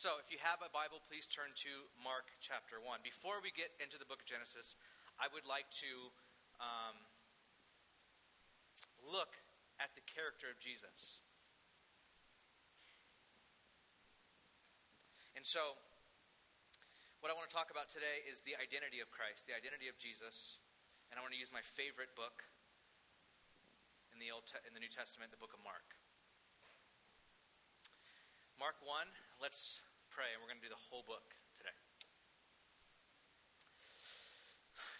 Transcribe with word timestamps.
So, 0.00 0.16
if 0.16 0.32
you 0.32 0.40
have 0.40 0.64
a 0.64 0.72
Bible, 0.72 1.04
please 1.04 1.28
turn 1.28 1.52
to 1.68 1.72
Mark 2.00 2.32
chapter 2.40 2.80
1. 2.80 3.04
Before 3.04 3.36
we 3.44 3.52
get 3.52 3.68
into 3.84 4.00
the 4.00 4.08
book 4.08 4.24
of 4.24 4.28
Genesis, 4.32 4.72
I 5.20 5.28
would 5.28 5.44
like 5.44 5.68
to 5.84 6.08
um, 6.56 6.96
look 9.04 9.36
at 9.76 9.92
the 9.92 10.00
character 10.08 10.48
of 10.48 10.56
Jesus. 10.56 11.20
And 15.36 15.44
so, 15.44 15.76
what 17.20 17.28
I 17.28 17.36
want 17.36 17.52
to 17.52 17.52
talk 17.52 17.68
about 17.68 17.92
today 17.92 18.24
is 18.24 18.40
the 18.40 18.56
identity 18.56 19.04
of 19.04 19.12
Christ, 19.12 19.44
the 19.44 19.52
identity 19.52 19.92
of 19.92 20.00
Jesus. 20.00 20.64
And 21.12 21.20
I 21.20 21.28
want 21.28 21.36
to 21.36 21.40
use 21.44 21.52
my 21.52 21.60
favorite 21.60 22.16
book 22.16 22.48
in 24.16 24.16
the, 24.16 24.32
Old 24.32 24.48
in 24.64 24.72
the 24.72 24.80
New 24.80 24.88
Testament, 24.88 25.28
the 25.28 25.36
book 25.36 25.52
of 25.52 25.60
Mark. 25.60 26.00
Mark 28.56 28.80
1, 28.80 29.04
let's 29.44 29.84
pray, 30.10 30.34
and 30.34 30.42
we're 30.42 30.50
going 30.50 30.58
to 30.58 30.66
do 30.66 30.74
the 30.74 30.84
whole 30.90 31.06
book 31.06 31.38
today. 31.54 31.74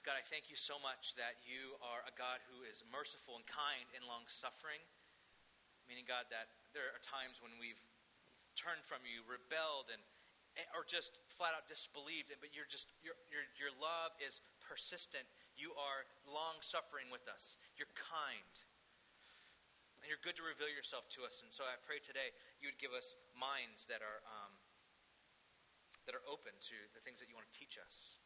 God, 0.06 0.16
I 0.16 0.24
thank 0.24 0.48
you 0.48 0.56
so 0.56 0.80
much 0.80 1.18
that 1.20 1.42
you 1.44 1.76
are 1.82 2.00
a 2.08 2.14
God 2.14 2.40
who 2.48 2.64
is 2.64 2.86
merciful 2.88 3.36
and 3.36 3.44
kind 3.44 3.84
and 3.92 4.06
long 4.06 4.24
suffering. 4.30 4.80
Meaning, 5.90 6.06
God, 6.06 6.30
that 6.30 6.48
there 6.72 6.88
are 6.94 7.02
times 7.02 7.42
when 7.42 7.52
we've 7.58 7.82
turned 8.54 8.86
from 8.86 9.02
you, 9.02 9.26
rebelled, 9.26 9.90
and 9.90 10.00
or 10.74 10.86
just 10.86 11.18
flat 11.26 11.58
out 11.58 11.66
disbelieved. 11.66 12.30
But 12.38 12.54
you're 12.54 12.70
just 12.70 12.88
your 13.02 13.18
your 13.28 13.44
your 13.58 13.72
love 13.76 14.14
is 14.22 14.38
persistent. 14.62 15.26
You 15.58 15.74
are 15.74 16.06
long 16.24 16.62
suffering 16.62 17.10
with 17.10 17.26
us. 17.26 17.58
You're 17.74 17.90
kind. 17.98 18.54
And 20.00 20.08
you're 20.08 20.22
good 20.24 20.40
to 20.40 20.44
reveal 20.46 20.72
yourself 20.72 21.12
to 21.18 21.28
us. 21.28 21.44
And 21.44 21.52
so 21.52 21.68
I 21.68 21.76
pray 21.84 22.00
today 22.00 22.32
you 22.64 22.72
would 22.72 22.80
give 22.80 22.96
us 22.96 23.20
minds 23.36 23.84
that 23.92 24.00
are 24.00 24.24
um, 24.24 24.59
that 26.10 26.18
are 26.18 26.26
open 26.26 26.50
to 26.58 26.74
the 26.90 26.98
things 27.06 27.22
that 27.22 27.30
you 27.30 27.38
want 27.38 27.46
to 27.46 27.54
teach 27.54 27.78
us. 27.78 28.18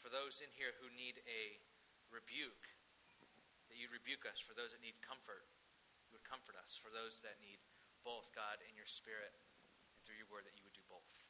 For 0.00 0.08
those 0.08 0.40
in 0.40 0.48
here 0.56 0.72
who 0.80 0.88
need 0.96 1.20
a 1.28 1.60
rebuke, 2.08 2.72
that 3.68 3.76
you'd 3.76 3.92
rebuke 3.92 4.24
us. 4.24 4.40
For 4.40 4.56
those 4.56 4.72
that 4.72 4.80
need 4.80 4.96
comfort, 5.04 5.44
you 6.08 6.16
would 6.16 6.24
comfort 6.24 6.56
us. 6.56 6.72
For 6.72 6.88
those 6.88 7.20
that 7.20 7.36
need 7.36 7.60
both, 8.00 8.32
God, 8.32 8.64
in 8.64 8.72
your 8.80 8.88
spirit 8.88 9.36
and 9.92 10.00
through 10.08 10.16
your 10.16 10.24
word, 10.32 10.48
that 10.48 10.56
you 10.56 10.64
would 10.64 10.72
do 10.72 10.88
both. 10.88 11.28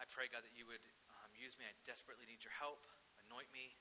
I 0.00 0.08
pray, 0.08 0.32
God, 0.32 0.48
that 0.48 0.56
you 0.56 0.64
would 0.64 0.80
um, 1.20 1.28
use 1.36 1.60
me. 1.60 1.68
I 1.68 1.76
desperately 1.84 2.24
need 2.24 2.40
your 2.40 2.56
help. 2.56 2.88
Anoint 3.28 3.52
me, 3.52 3.76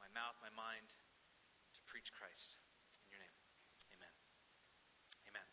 my 0.00 0.08
mouth, 0.16 0.40
my 0.40 0.48
mind, 0.56 0.96
to 1.76 1.80
preach 1.84 2.08
Christ. 2.08 2.56
In 3.04 3.12
your 3.12 3.20
name, 3.20 3.36
amen. 4.00 4.16
Amen. 5.28 5.44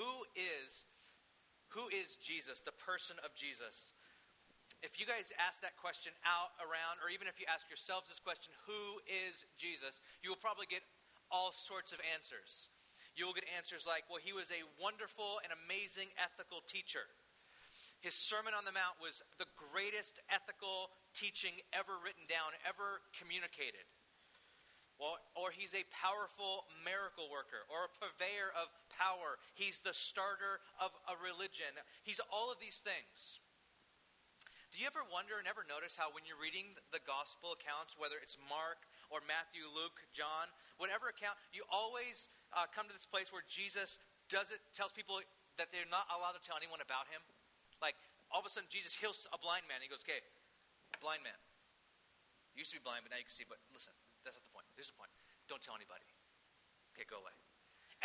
Who 0.00 0.24
is 0.32 0.88
who 1.76 1.86
is 1.92 2.16
Jesus, 2.18 2.64
the 2.64 2.74
person 2.74 3.20
of 3.22 3.36
Jesus? 3.36 3.92
If 4.82 4.98
you 4.98 5.04
guys 5.04 5.30
ask 5.36 5.60
that 5.60 5.76
question 5.76 6.10
out 6.24 6.56
around, 6.58 6.98
or 7.04 7.12
even 7.12 7.28
if 7.28 7.38
you 7.38 7.46
ask 7.46 7.68
yourselves 7.68 8.08
this 8.08 8.18
question, 8.18 8.50
who 8.64 8.98
is 9.06 9.44
Jesus, 9.60 10.00
you 10.24 10.32
will 10.32 10.40
probably 10.40 10.66
get 10.66 10.82
all 11.30 11.52
sorts 11.52 11.92
of 11.92 12.00
answers. 12.10 12.72
You 13.14 13.28
will 13.28 13.36
get 13.36 13.46
answers 13.54 13.84
like, 13.86 14.08
well, 14.08 14.18
he 14.18 14.32
was 14.32 14.50
a 14.50 14.66
wonderful 14.80 15.38
and 15.44 15.52
amazing 15.52 16.10
ethical 16.18 16.64
teacher. 16.64 17.06
His 18.00 18.16
Sermon 18.16 18.56
on 18.56 18.64
the 18.64 18.72
Mount 18.72 18.96
was 18.98 19.20
the 19.36 19.46
greatest 19.54 20.18
ethical 20.32 20.90
teaching 21.12 21.60
ever 21.76 22.00
written 22.00 22.24
down, 22.26 22.56
ever 22.64 23.04
communicated. 23.14 23.84
Well, 25.00 25.16
or 25.32 25.48
he's 25.48 25.72
a 25.72 25.84
powerful 25.92 26.68
miracle 26.84 27.32
worker 27.32 27.64
or 27.72 27.88
a 27.88 27.92
purveyor 27.96 28.52
of 28.52 28.68
power. 29.00 29.40
He's 29.56 29.80
the 29.80 29.96
starter 29.96 30.60
of 30.76 30.92
a 31.08 31.16
religion. 31.16 31.72
He's 32.04 32.20
all 32.28 32.52
of 32.52 32.60
these 32.60 32.84
things. 32.84 33.40
Do 34.70 34.78
you 34.78 34.86
ever 34.86 35.02
wonder 35.10 35.40
and 35.40 35.50
ever 35.50 35.66
notice 35.66 35.98
how 35.98 36.14
when 36.14 36.22
you're 36.28 36.38
reading 36.38 36.78
the 36.94 37.02
gospel 37.02 37.58
accounts, 37.58 37.98
whether 37.98 38.20
it's 38.22 38.38
Mark 38.46 38.86
or 39.10 39.18
Matthew, 39.26 39.66
Luke, 39.66 39.98
John, 40.14 40.46
whatever 40.78 41.10
account, 41.10 41.34
you 41.50 41.66
always 41.66 42.30
uh, 42.54 42.70
come 42.70 42.86
to 42.86 42.94
this 42.94 43.08
place 43.08 43.34
where 43.34 43.42
Jesus 43.50 43.98
does 44.30 44.54
it, 44.54 44.62
tells 44.70 44.94
people 44.94 45.18
that 45.58 45.74
they're 45.74 45.90
not 45.90 46.06
allowed 46.14 46.38
to 46.38 46.42
tell 46.46 46.54
anyone 46.54 46.78
about 46.78 47.10
him? 47.10 47.18
Like, 47.82 47.98
all 48.30 48.38
of 48.38 48.46
a 48.46 48.52
sudden, 48.52 48.70
Jesus 48.70 48.94
heals 48.94 49.26
a 49.34 49.38
blind 49.42 49.66
man. 49.66 49.82
He 49.82 49.90
goes, 49.90 50.06
okay, 50.06 50.22
blind 51.02 51.26
man. 51.26 51.34
You 52.54 52.62
used 52.62 52.70
to 52.70 52.78
be 52.78 52.84
blind, 52.86 53.02
but 53.02 53.10
now 53.10 53.18
you 53.18 53.26
can 53.26 53.34
see. 53.34 53.46
But 53.48 53.58
listen, 53.74 53.90
that's 54.22 54.38
not 54.38 54.46
the 54.46 54.54
point. 54.54 54.70
Here's 54.78 54.94
the 54.94 54.98
point. 54.98 55.10
Don't 55.50 55.58
tell 55.58 55.74
anybody. 55.74 56.06
Okay, 56.94 57.10
go 57.10 57.18
away. 57.18 57.34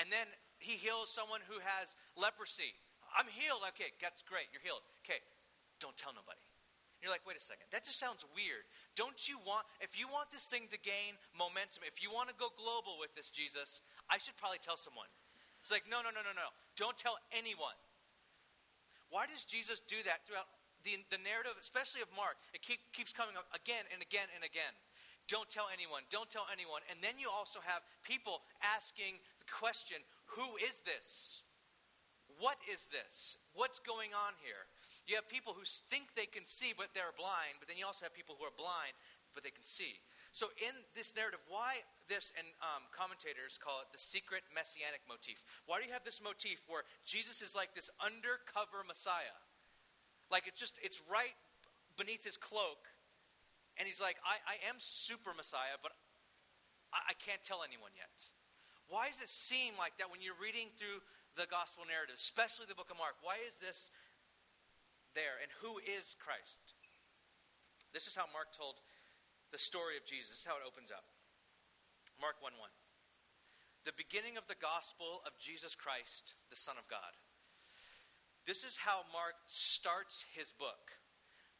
And 0.01 0.09
then 0.09 0.25
he 0.65 0.81
heals 0.81 1.13
someone 1.13 1.45
who 1.45 1.61
has 1.61 1.93
leprosy. 2.17 2.73
I'm 3.13 3.29
healed. 3.29 3.61
Okay, 3.77 3.93
that's 4.01 4.25
great. 4.25 4.49
You're 4.49 4.65
healed. 4.65 4.81
Okay, 5.05 5.21
don't 5.77 5.93
tell 5.93 6.09
nobody. 6.17 6.41
You're 7.05 7.13
like, 7.13 7.21
wait 7.21 7.37
a 7.37 7.43
second. 7.43 7.69
That 7.69 7.85
just 7.85 8.01
sounds 8.01 8.25
weird. 8.33 8.65
Don't 8.97 9.29
you 9.29 9.37
want, 9.45 9.69
if 9.77 9.93
you 9.93 10.09
want 10.09 10.33
this 10.33 10.49
thing 10.49 10.65
to 10.73 10.79
gain 10.81 11.21
momentum, 11.37 11.85
if 11.85 12.01
you 12.01 12.09
want 12.09 12.33
to 12.33 12.37
go 12.41 12.49
global 12.57 12.97
with 12.97 13.13
this, 13.13 13.29
Jesus, 13.29 13.85
I 14.09 14.17
should 14.17 14.33
probably 14.41 14.57
tell 14.57 14.73
someone. 14.73 15.05
It's 15.61 15.69
like, 15.69 15.85
no, 15.85 16.01
no, 16.01 16.09
no, 16.09 16.25
no, 16.25 16.33
no. 16.33 16.49
Don't 16.73 16.97
tell 16.97 17.21
anyone. 17.29 17.77
Why 19.13 19.29
does 19.29 19.45
Jesus 19.45 19.85
do 19.85 20.01
that 20.01 20.25
throughout 20.25 20.49
the, 20.81 20.97
the 21.13 21.21
narrative, 21.21 21.53
especially 21.61 22.01
of 22.01 22.09
Mark? 22.17 22.41
It 22.57 22.65
keep, 22.65 22.81
keeps 22.89 23.13
coming 23.13 23.37
up 23.37 23.45
again 23.53 23.85
and 23.93 24.01
again 24.01 24.25
and 24.33 24.41
again. 24.41 24.73
Don't 25.29 25.49
tell 25.49 25.69
anyone. 25.73 26.05
Don't 26.13 26.29
tell 26.29 26.45
anyone. 26.53 26.85
And 26.89 27.01
then 27.01 27.17
you 27.17 27.33
also 27.33 27.57
have 27.65 27.81
people 28.05 28.45
asking 28.61 29.17
question 29.55 30.03
who 30.35 30.59
is 30.59 30.83
this? 30.83 31.41
What 32.43 32.59
is 32.67 32.91
this? 32.91 33.39
What's 33.55 33.79
going 33.79 34.11
on 34.11 34.35
here? 34.43 34.67
You 35.07 35.15
have 35.15 35.31
people 35.31 35.55
who 35.55 35.63
think 35.63 36.11
they 36.19 36.27
can 36.27 36.43
see, 36.43 36.75
but 36.75 36.91
they're 36.91 37.15
blind. 37.15 37.63
But 37.63 37.71
then 37.71 37.79
you 37.79 37.87
also 37.87 38.03
have 38.03 38.11
people 38.11 38.35
who 38.35 38.43
are 38.43 38.57
blind, 38.59 38.91
but 39.31 39.47
they 39.47 39.55
can 39.55 39.63
see. 39.63 40.03
So, 40.35 40.51
in 40.59 40.75
this 40.91 41.15
narrative, 41.15 41.39
why 41.47 41.87
this, 42.11 42.35
and 42.35 42.43
um, 42.59 42.91
commentators 42.91 43.55
call 43.55 43.79
it 43.79 43.87
the 43.95 44.01
secret 44.01 44.43
messianic 44.51 44.99
motif. 45.07 45.39
Why 45.63 45.79
do 45.79 45.87
you 45.87 45.95
have 45.95 46.03
this 46.03 46.19
motif 46.19 46.59
where 46.67 46.83
Jesus 47.07 47.39
is 47.39 47.55
like 47.55 47.71
this 47.71 47.87
undercover 48.03 48.83
Messiah? 48.83 49.39
Like 50.27 50.51
it's 50.51 50.59
just, 50.59 50.75
it's 50.83 50.99
right 51.07 51.37
beneath 51.95 52.27
his 52.27 52.35
cloak, 52.35 52.91
and 53.79 53.87
he's 53.87 54.03
like, 54.03 54.19
I, 54.27 54.43
I 54.43 54.55
am 54.67 54.75
super 54.83 55.31
Messiah, 55.31 55.79
but 55.79 55.95
I, 56.91 57.13
I 57.13 57.15
can't 57.15 57.39
tell 57.39 57.63
anyone 57.63 57.95
yet. 57.95 58.34
Why 58.87 59.09
does 59.09 59.21
it 59.21 59.31
seem 59.31 59.73
like 59.77 59.97
that 59.97 60.09
when 60.13 60.21
you're 60.21 60.37
reading 60.37 60.69
through 60.77 61.01
the 61.33 61.49
gospel 61.49 61.83
narrative, 61.85 62.15
especially 62.17 62.69
the 62.69 62.77
book 62.77 62.93
of 62.93 63.01
Mark? 63.01 63.17
Why 63.25 63.41
is 63.41 63.57
this 63.57 63.89
there? 65.17 65.41
And 65.41 65.49
who 65.61 65.81
is 65.81 66.15
Christ? 66.17 66.61
This 67.91 68.05
is 68.05 68.15
how 68.15 68.29
Mark 68.29 68.53
told 68.53 68.83
the 69.49 69.61
story 69.61 69.97
of 69.97 70.05
Jesus. 70.05 70.35
This 70.35 70.43
is 70.43 70.49
how 70.49 70.59
it 70.59 70.67
opens 70.67 70.93
up. 70.93 71.09
Mark 72.21 72.37
1 72.39 72.53
1. 72.55 72.69
The 73.83 73.97
beginning 73.97 74.37
of 74.37 74.49
the 74.49 74.57
gospel 74.57 75.21
of 75.25 75.37
Jesus 75.37 75.73
Christ, 75.73 76.33
the 76.49 76.57
Son 76.57 76.77
of 76.77 76.89
God. 76.89 77.13
This 78.45 78.65
is 78.65 78.85
how 78.85 79.05
Mark 79.13 79.37
starts 79.45 80.25
his 80.33 80.53
book. 80.53 81.01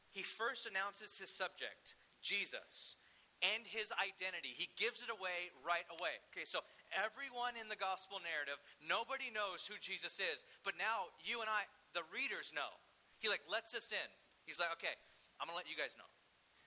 He 0.10 0.22
first 0.22 0.66
announces 0.66 1.18
his 1.18 1.30
subject 1.30 1.98
Jesus, 2.26 2.98
and 3.46 3.62
his 3.70 3.94
identity. 4.02 4.50
He 4.50 4.74
gives 4.74 5.06
it 5.06 5.14
away 5.14 5.54
right 5.62 5.86
away. 5.94 6.18
Okay, 6.34 6.50
so 6.50 6.66
everyone 6.96 7.60
in 7.60 7.68
the 7.68 7.78
gospel 7.78 8.24
narrative, 8.24 8.58
nobody 8.80 9.30
knows 9.30 9.68
who 9.68 9.76
Jesus 9.78 10.18
is, 10.18 10.48
but 10.64 10.80
now 10.80 11.12
you 11.22 11.44
and 11.44 11.52
I, 11.52 11.68
the 11.92 12.08
readers, 12.10 12.56
know. 12.56 12.80
He 13.20 13.28
like 13.28 13.44
lets 13.48 13.76
us 13.76 13.92
in. 13.92 14.10
He's 14.48 14.60
like, 14.60 14.72
okay, 14.80 14.96
I'm 15.38 15.48
gonna 15.48 15.60
let 15.60 15.70
you 15.70 15.78
guys 15.78 16.00
know. 16.00 16.08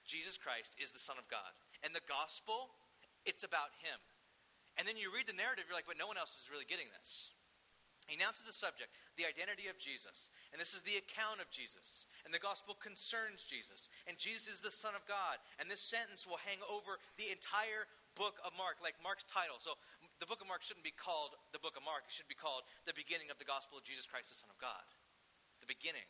Jesus 0.09 0.41
Christ 0.41 0.77
is 0.81 0.93
the 0.93 1.03
Son 1.03 1.21
of 1.21 1.29
God. 1.29 1.53
And 1.85 1.93
the 1.93 2.05
gospel, 2.09 2.73
it's 3.29 3.45
about 3.45 3.77
him. 3.85 4.01
And 4.81 4.89
then 4.89 4.97
you 4.97 5.13
read 5.13 5.29
the 5.29 5.37
narrative, 5.37 5.69
you're 5.69 5.77
like, 5.77 5.91
but 5.91 6.01
no 6.01 6.09
one 6.09 6.17
else 6.17 6.39
is 6.39 6.49
really 6.49 6.69
getting 6.69 6.89
this. 6.97 7.37
He 8.09 8.17
announces 8.17 8.49
the 8.49 8.57
subject, 8.57 8.89
the 9.21 9.29
identity 9.29 9.69
of 9.69 9.77
Jesus. 9.77 10.33
And 10.49 10.57
this 10.57 10.73
is 10.73 10.81
the 10.81 10.97
account 10.97 11.45
of 11.45 11.53
Jesus. 11.53 12.09
And 12.25 12.33
the 12.33 12.41
gospel 12.41 12.73
concerns 12.73 13.45
Jesus. 13.45 13.93
And 14.09 14.17
Jesus 14.17 14.49
is 14.49 14.65
the 14.65 14.73
Son 14.73 14.97
of 14.97 15.05
God. 15.05 15.37
And 15.61 15.69
this 15.69 15.85
sentence 15.85 16.25
will 16.25 16.41
hang 16.41 16.65
over 16.73 16.97
the 17.21 17.29
entire 17.29 17.85
book 18.17 18.41
of 18.41 18.57
Mark, 18.57 18.81
like 18.81 18.97
Mark's 19.05 19.29
title. 19.29 19.61
So 19.61 19.77
the 20.19 20.27
book 20.27 20.43
of 20.43 20.51
Mark 20.51 20.67
shouldn't 20.67 20.87
be 20.87 20.95
called 20.95 21.39
the 21.55 21.63
book 21.63 21.79
of 21.79 21.87
Mark. 21.87 22.07
It 22.11 22.15
should 22.15 22.31
be 22.31 22.39
called 22.39 22.67
the 22.87 22.97
beginning 22.97 23.31
of 23.31 23.39
the 23.39 23.47
gospel 23.47 23.79
of 23.79 23.87
Jesus 23.87 24.07
Christ, 24.07 24.35
the 24.35 24.39
Son 24.39 24.51
of 24.51 24.59
God. 24.59 24.87
The 25.63 25.71
beginning. 25.71 26.07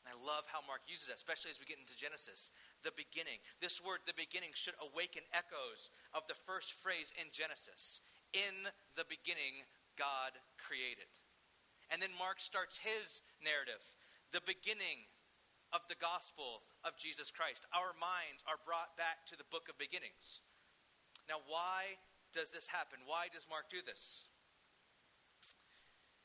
And 0.00 0.08
I 0.08 0.16
love 0.16 0.48
how 0.48 0.64
Mark 0.64 0.88
uses 0.88 1.12
that, 1.12 1.20
especially 1.20 1.52
as 1.52 1.60
we 1.60 1.68
get 1.68 1.76
into 1.76 1.92
Genesis. 1.92 2.48
The 2.80 2.96
beginning. 2.96 3.44
This 3.60 3.80
word, 3.84 4.00
the 4.08 4.16
beginning, 4.16 4.56
should 4.56 4.76
awaken 4.80 5.28
echoes 5.36 5.92
of 6.16 6.24
the 6.24 6.36
first 6.36 6.72
phrase 6.72 7.12
in 7.20 7.28
Genesis. 7.36 8.00
In 8.32 8.72
the 8.96 9.04
beginning, 9.04 9.68
God 10.00 10.40
created. 10.56 11.12
And 11.92 12.00
then 12.00 12.16
Mark 12.16 12.40
starts 12.40 12.80
his 12.80 13.20
narrative, 13.44 13.82
the 14.32 14.44
beginning 14.46 15.10
of 15.74 15.84
the 15.90 15.98
gospel 15.98 16.64
of 16.86 16.96
Jesus 16.96 17.28
Christ. 17.28 17.66
Our 17.74 17.92
minds 17.98 18.40
are 18.46 18.62
brought 18.62 18.96
back 18.96 19.26
to 19.28 19.36
the 19.36 19.46
book 19.50 19.68
of 19.68 19.76
beginnings. 19.76 20.40
Now, 21.28 21.42
why 21.46 21.98
does 22.32 22.50
this 22.50 22.68
happen? 22.68 23.02
Why 23.06 23.26
does 23.32 23.46
Mark 23.50 23.70
do 23.70 23.82
this? 23.84 24.24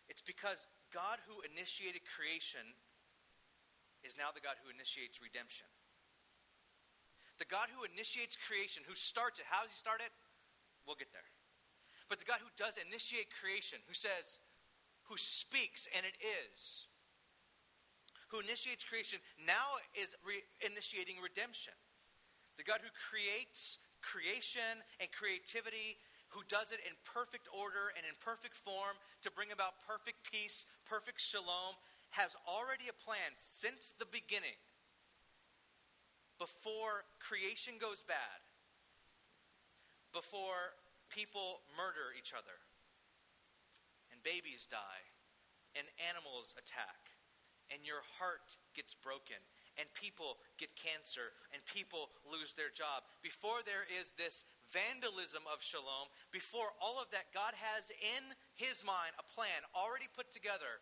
It's 0.07 0.21
because 0.21 0.67
God 0.93 1.19
who 1.25 1.41
initiated 1.43 2.05
creation 2.05 2.63
is 4.05 4.13
now 4.15 4.29
the 4.29 4.43
God 4.43 4.61
who 4.61 4.69
initiates 4.69 5.17
redemption. 5.17 5.65
The 7.41 7.49
God 7.49 7.67
who 7.73 7.83
initiates 7.83 8.37
creation, 8.37 8.85
who 8.87 8.95
starts 8.95 9.41
it, 9.41 9.49
how 9.49 9.65
does 9.65 9.73
he 9.73 9.81
start 9.81 9.99
it? 9.99 10.13
We'll 10.85 10.95
get 10.95 11.11
there. 11.11 11.27
But 12.07 12.21
the 12.21 12.29
God 12.29 12.39
who 12.39 12.53
does 12.53 12.77
initiate 12.77 13.33
creation, 13.33 13.81
who 13.89 13.97
says, 13.97 14.39
who 15.09 15.17
speaks 15.17 15.89
and 15.91 16.05
it 16.05 16.15
is, 16.21 16.87
who 18.29 18.39
initiates 18.39 18.85
creation, 18.85 19.19
now 19.41 19.81
is 19.97 20.13
re- 20.21 20.45
initiating 20.61 21.17
redemption. 21.17 21.73
The 22.57 22.63
God 22.63 22.79
who 22.81 22.93
creates 22.93 23.81
creation 24.05 24.85
and 25.01 25.09
creativity, 25.09 25.97
who 26.29 26.45
does 26.45 26.69
it 26.69 26.77
in 26.85 26.93
perfect 27.01 27.49
order 27.49 27.89
and 27.97 28.05
in 28.05 28.13
perfect 28.21 28.53
form 28.53 28.93
to 29.25 29.33
bring 29.33 29.49
about 29.49 29.81
perfect 29.81 30.21
peace, 30.21 30.69
perfect 30.85 31.17
shalom, 31.17 31.73
has 32.13 32.37
already 32.45 32.85
a 32.85 32.93
plan 32.93 33.33
since 33.35 33.97
the 33.97 34.05
beginning. 34.05 34.61
Before 36.37 37.09
creation 37.17 37.81
goes 37.81 38.05
bad, 38.05 38.45
before 40.13 40.77
people 41.09 41.65
murder 41.73 42.13
each 42.13 42.31
other, 42.37 42.61
and 44.13 44.21
babies 44.21 44.69
die, 44.69 45.03
and 45.73 45.87
animals 46.07 46.53
attack, 46.59 47.15
and 47.73 47.81
your 47.83 48.03
heart 48.19 48.59
gets 48.77 48.93
broken 48.93 49.39
and 49.77 49.91
people 49.93 50.39
get 50.57 50.75
cancer 50.75 51.35
and 51.51 51.59
people 51.67 52.09
lose 52.23 52.55
their 52.55 52.71
job. 52.71 53.03
Before 53.21 53.59
there 53.65 53.83
is 53.87 54.15
this 54.15 54.45
vandalism 54.71 55.43
of 55.51 55.61
shalom, 55.61 56.09
before 56.31 56.71
all 56.79 56.99
of 56.99 57.11
that, 57.11 57.31
God 57.35 57.53
has 57.55 57.91
in 57.99 58.23
his 58.55 58.83
mind 58.83 59.13
a 59.19 59.25
plan 59.27 59.63
already 59.75 60.07
put 60.07 60.31
together 60.31 60.81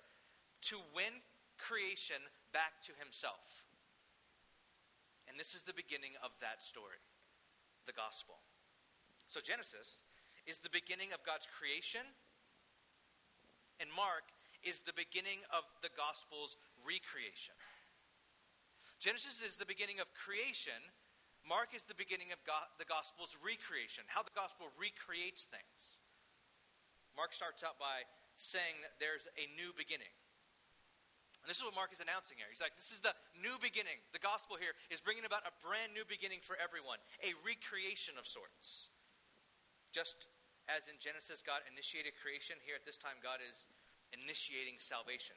to 0.70 0.78
win 0.96 1.22
creation 1.58 2.22
back 2.54 2.82
to 2.88 2.94
himself. 2.98 3.66
And 5.28 5.40
this 5.40 5.56
is 5.56 5.64
the 5.64 5.74
beginning 5.74 6.14
of 6.22 6.32
that 6.42 6.62
story, 6.62 7.02
the 7.86 7.96
gospel. 7.96 8.38
So 9.26 9.42
Genesis 9.42 10.04
is 10.46 10.60
the 10.60 10.70
beginning 10.70 11.16
of 11.16 11.24
God's 11.26 11.48
creation, 11.48 12.06
and 13.80 13.90
Mark 13.96 14.30
is 14.64 14.84
the 14.84 14.96
beginning 14.96 15.44
of 15.52 15.66
the 15.82 15.92
gospel's 15.96 16.56
recreation. 16.86 17.56
Genesis 19.04 19.44
is 19.44 19.60
the 19.60 19.68
beginning 19.68 20.00
of 20.00 20.08
creation. 20.16 20.80
Mark 21.44 21.76
is 21.76 21.84
the 21.84 22.00
beginning 22.00 22.32
of 22.32 22.40
the 22.80 22.88
gospel's 22.88 23.36
recreation, 23.44 24.08
how 24.08 24.24
the 24.24 24.32
gospel 24.32 24.72
recreates 24.80 25.44
things. 25.44 26.00
Mark 27.12 27.36
starts 27.36 27.68
out 27.68 27.76
by 27.76 28.08
saying 28.40 28.80
that 28.80 28.96
there's 29.04 29.28
a 29.36 29.52
new 29.60 29.76
beginning. 29.76 30.08
And 31.44 31.52
this 31.52 31.60
is 31.60 31.68
what 31.68 31.76
Mark 31.76 31.92
is 31.92 32.00
announcing 32.00 32.40
here. 32.40 32.48
He's 32.48 32.64
like, 32.64 32.80
this 32.80 32.96
is 32.96 33.04
the 33.04 33.12
new 33.36 33.60
beginning. 33.60 34.00
The 34.16 34.24
gospel 34.24 34.56
here 34.56 34.72
is 34.88 35.04
bringing 35.04 35.28
about 35.28 35.44
a 35.44 35.52
brand 35.60 35.92
new 35.92 36.08
beginning 36.08 36.40
for 36.40 36.56
everyone, 36.56 37.04
a 37.20 37.36
recreation 37.44 38.16
of 38.16 38.24
sorts. 38.24 38.88
Just 39.92 40.32
as 40.72 40.88
in 40.88 40.96
Genesis, 41.04 41.44
God 41.44 41.60
initiated 41.68 42.16
creation, 42.24 42.56
here 42.64 42.80
at 42.80 42.88
this 42.88 42.96
time, 42.96 43.20
God 43.20 43.44
is 43.44 43.68
initiating 44.16 44.80
salvation. 44.80 45.36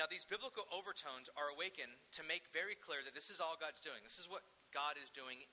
Now, 0.00 0.08
these 0.08 0.24
biblical 0.24 0.64
overtones 0.72 1.28
are 1.36 1.52
awakened 1.52 1.92
to 2.16 2.24
make 2.24 2.48
very 2.56 2.72
clear 2.72 3.04
that 3.04 3.12
this 3.12 3.28
is 3.28 3.36
all 3.36 3.60
God's 3.60 3.84
doing. 3.84 4.00
This 4.00 4.16
is 4.16 4.32
what 4.32 4.48
God 4.72 4.96
is 4.96 5.12
doing 5.12 5.44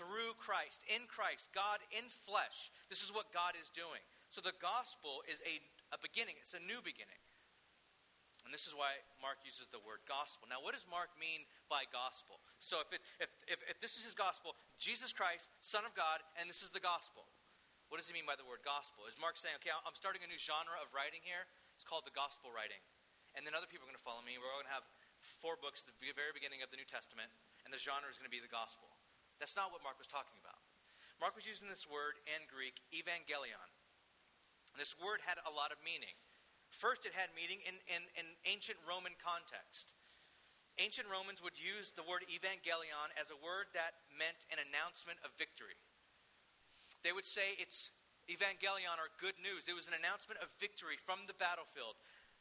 through 0.00 0.32
Christ, 0.40 0.80
in 0.88 1.04
Christ, 1.04 1.52
God 1.52 1.84
in 1.92 2.08
flesh. 2.08 2.72
This 2.88 3.04
is 3.04 3.12
what 3.12 3.36
God 3.36 3.52
is 3.52 3.68
doing. 3.76 4.00
So 4.32 4.40
the 4.40 4.56
gospel 4.64 5.20
is 5.28 5.44
a, 5.44 5.60
a 5.92 6.00
beginning, 6.00 6.40
it's 6.40 6.56
a 6.56 6.64
new 6.64 6.80
beginning. 6.80 7.20
And 8.48 8.54
this 8.54 8.64
is 8.64 8.72
why 8.72 8.96
Mark 9.20 9.44
uses 9.44 9.68
the 9.68 9.82
word 9.84 10.00
gospel. 10.08 10.48
Now, 10.48 10.64
what 10.64 10.72
does 10.72 10.88
Mark 10.88 11.12
mean 11.20 11.44
by 11.68 11.84
gospel? 11.92 12.40
So, 12.62 12.80
if, 12.80 12.88
it, 12.94 13.02
if, 13.18 13.28
if, 13.44 13.58
if 13.66 13.76
this 13.82 13.98
is 13.98 14.06
his 14.06 14.16
gospel, 14.16 14.56
Jesus 14.78 15.10
Christ, 15.10 15.52
Son 15.60 15.82
of 15.82 15.98
God, 15.98 16.24
and 16.38 16.46
this 16.46 16.62
is 16.62 16.70
the 16.70 16.80
gospel, 16.80 17.26
what 17.90 17.98
does 17.98 18.06
he 18.06 18.14
mean 18.14 18.24
by 18.24 18.38
the 18.38 18.46
word 18.46 18.62
gospel? 18.62 19.04
Is 19.10 19.18
Mark 19.18 19.34
saying, 19.34 19.58
okay, 19.60 19.74
I'm 19.74 19.98
starting 19.98 20.22
a 20.22 20.30
new 20.30 20.38
genre 20.38 20.78
of 20.78 20.94
writing 20.94 21.26
here? 21.26 21.50
It's 21.74 21.82
called 21.82 22.06
the 22.06 22.14
gospel 22.14 22.54
writing. 22.54 22.78
And 23.36 23.44
then 23.44 23.52
other 23.52 23.68
people 23.68 23.84
are 23.84 23.90
going 23.92 24.00
to 24.00 24.02
follow 24.02 24.24
me. 24.24 24.40
We're 24.40 24.48
all 24.48 24.64
going 24.64 24.72
to 24.72 24.76
have 24.80 24.88
four 25.20 25.60
books 25.60 25.84
at 25.84 25.92
the 25.92 25.96
very 26.16 26.32
beginning 26.32 26.64
of 26.64 26.72
the 26.72 26.80
New 26.80 26.88
Testament, 26.88 27.28
and 27.62 27.70
the 27.70 27.78
genre 27.78 28.08
is 28.08 28.16
going 28.16 28.28
to 28.28 28.32
be 28.32 28.40
the 28.40 28.50
gospel. 28.50 28.88
That's 29.36 29.54
not 29.54 29.68
what 29.70 29.84
Mark 29.84 30.00
was 30.00 30.08
talking 30.08 30.40
about. 30.40 30.56
Mark 31.20 31.36
was 31.36 31.44
using 31.44 31.68
this 31.68 31.84
word 31.84 32.16
in 32.24 32.44
Greek, 32.48 32.80
evangelion. 32.92 33.68
This 34.76 34.96
word 34.96 35.24
had 35.24 35.40
a 35.44 35.52
lot 35.52 35.72
of 35.72 35.80
meaning. 35.80 36.16
First, 36.68 37.08
it 37.08 37.16
had 37.16 37.32
meaning 37.32 37.64
in, 37.64 37.76
in, 37.88 38.04
in 38.16 38.26
ancient 38.44 38.76
Roman 38.84 39.16
context. 39.16 39.96
Ancient 40.76 41.08
Romans 41.08 41.40
would 41.40 41.56
use 41.56 41.96
the 41.96 42.04
word 42.04 42.28
evangelion 42.28 43.08
as 43.16 43.32
a 43.32 43.38
word 43.40 43.72
that 43.72 43.96
meant 44.12 44.44
an 44.52 44.60
announcement 44.60 45.16
of 45.24 45.32
victory. 45.40 45.80
They 47.00 47.16
would 47.16 47.24
say 47.24 47.56
it's 47.56 47.88
evangelion 48.28 49.00
or 49.00 49.08
good 49.16 49.40
news. 49.40 49.72
It 49.72 49.78
was 49.78 49.88
an 49.88 49.96
announcement 49.96 50.36
of 50.44 50.52
victory 50.60 51.00
from 51.00 51.24
the 51.24 51.38
battlefield. 51.38 51.96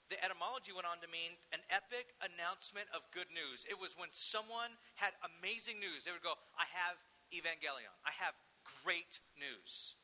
The 0.09 0.21
etymology 0.21 0.69
went 0.69 0.85
on 0.85 1.01
to 1.01 1.09
mean 1.09 1.33
an 1.49 1.65
epic 1.73 2.13
announcement 2.21 2.85
of 2.93 3.01
good 3.09 3.29
news. 3.33 3.65
It 3.65 3.77
was 3.81 3.97
when 3.97 4.13
someone 4.13 4.77
had 5.01 5.17
amazing 5.25 5.81
news. 5.81 6.05
They 6.05 6.13
would 6.13 6.25
go, 6.25 6.37
I 6.53 6.69
have 6.77 7.01
evangelion. 7.33 7.89
I 8.05 8.13
have 8.21 8.37
great 8.85 9.17
news. 9.33 9.97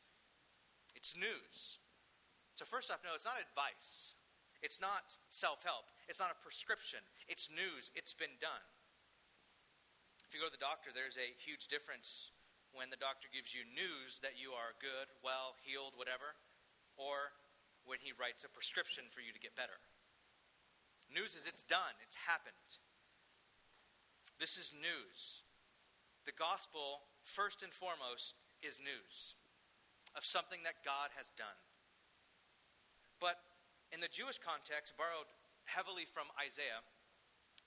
It's 0.97 1.13
news. 1.13 1.77
So, 2.57 2.65
first 2.65 2.89
off, 2.89 3.05
no, 3.05 3.13
it's 3.13 3.25
not 3.25 3.37
advice. 3.37 4.17
It's 4.61 4.81
not 4.81 5.17
self 5.29 5.65
help. 5.65 5.89
It's 6.09 6.21
not 6.21 6.33
a 6.33 6.37
prescription. 6.41 7.01
It's 7.29 7.49
news. 7.49 7.89
It's 7.97 8.13
been 8.13 8.37
done. 8.41 8.65
If 10.25 10.33
you 10.33 10.41
go 10.41 10.49
to 10.49 10.53
the 10.53 10.61
doctor, 10.61 10.93
there's 10.93 11.17
a 11.17 11.33
huge 11.41 11.67
difference 11.67 12.31
when 12.71 12.87
the 12.87 13.01
doctor 13.01 13.27
gives 13.27 13.51
you 13.51 13.67
news 13.67 14.23
that 14.23 14.39
you 14.39 14.55
are 14.55 14.77
good, 14.79 15.11
well, 15.19 15.59
healed, 15.59 15.91
whatever, 15.99 16.39
or 16.95 17.35
when 17.83 17.99
he 17.99 18.15
writes 18.15 18.47
a 18.47 18.49
prescription 18.51 19.11
for 19.11 19.19
you 19.19 19.35
to 19.35 19.41
get 19.43 19.59
better. 19.59 19.75
News 21.11 21.35
is 21.35 21.43
it's 21.45 21.63
done, 21.63 21.99
it's 21.99 22.15
happened. 22.15 22.79
This 24.39 24.57
is 24.57 24.71
news. 24.71 25.43
The 26.25 26.31
gospel, 26.31 27.03
first 27.21 27.61
and 27.61 27.75
foremost, 27.75 28.39
is 28.63 28.79
news 28.79 29.35
of 30.15 30.23
something 30.23 30.63
that 30.63 30.87
God 30.87 31.11
has 31.19 31.29
done. 31.35 31.59
But 33.19 33.43
in 33.91 33.99
the 33.99 34.11
Jewish 34.11 34.39
context, 34.39 34.95
borrowed 34.95 35.27
heavily 35.67 36.07
from 36.07 36.31
Isaiah, 36.39 36.81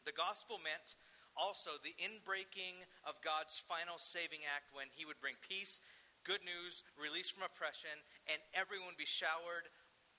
the 0.09 0.17
gospel 0.17 0.57
meant 0.59 0.97
also 1.37 1.77
the 1.79 1.95
inbreaking 2.01 2.81
of 3.05 3.21
God's 3.21 3.61
final 3.61 4.01
saving 4.01 4.47
act 4.49 4.73
when 4.73 4.89
he 4.95 5.05
would 5.05 5.21
bring 5.21 5.37
peace, 5.43 5.81
good 6.25 6.41
news, 6.47 6.83
release 6.97 7.29
from 7.29 7.45
oppression, 7.45 7.93
and 8.31 8.41
everyone 8.57 8.95
would 8.95 9.01
be 9.01 9.09
showered 9.09 9.69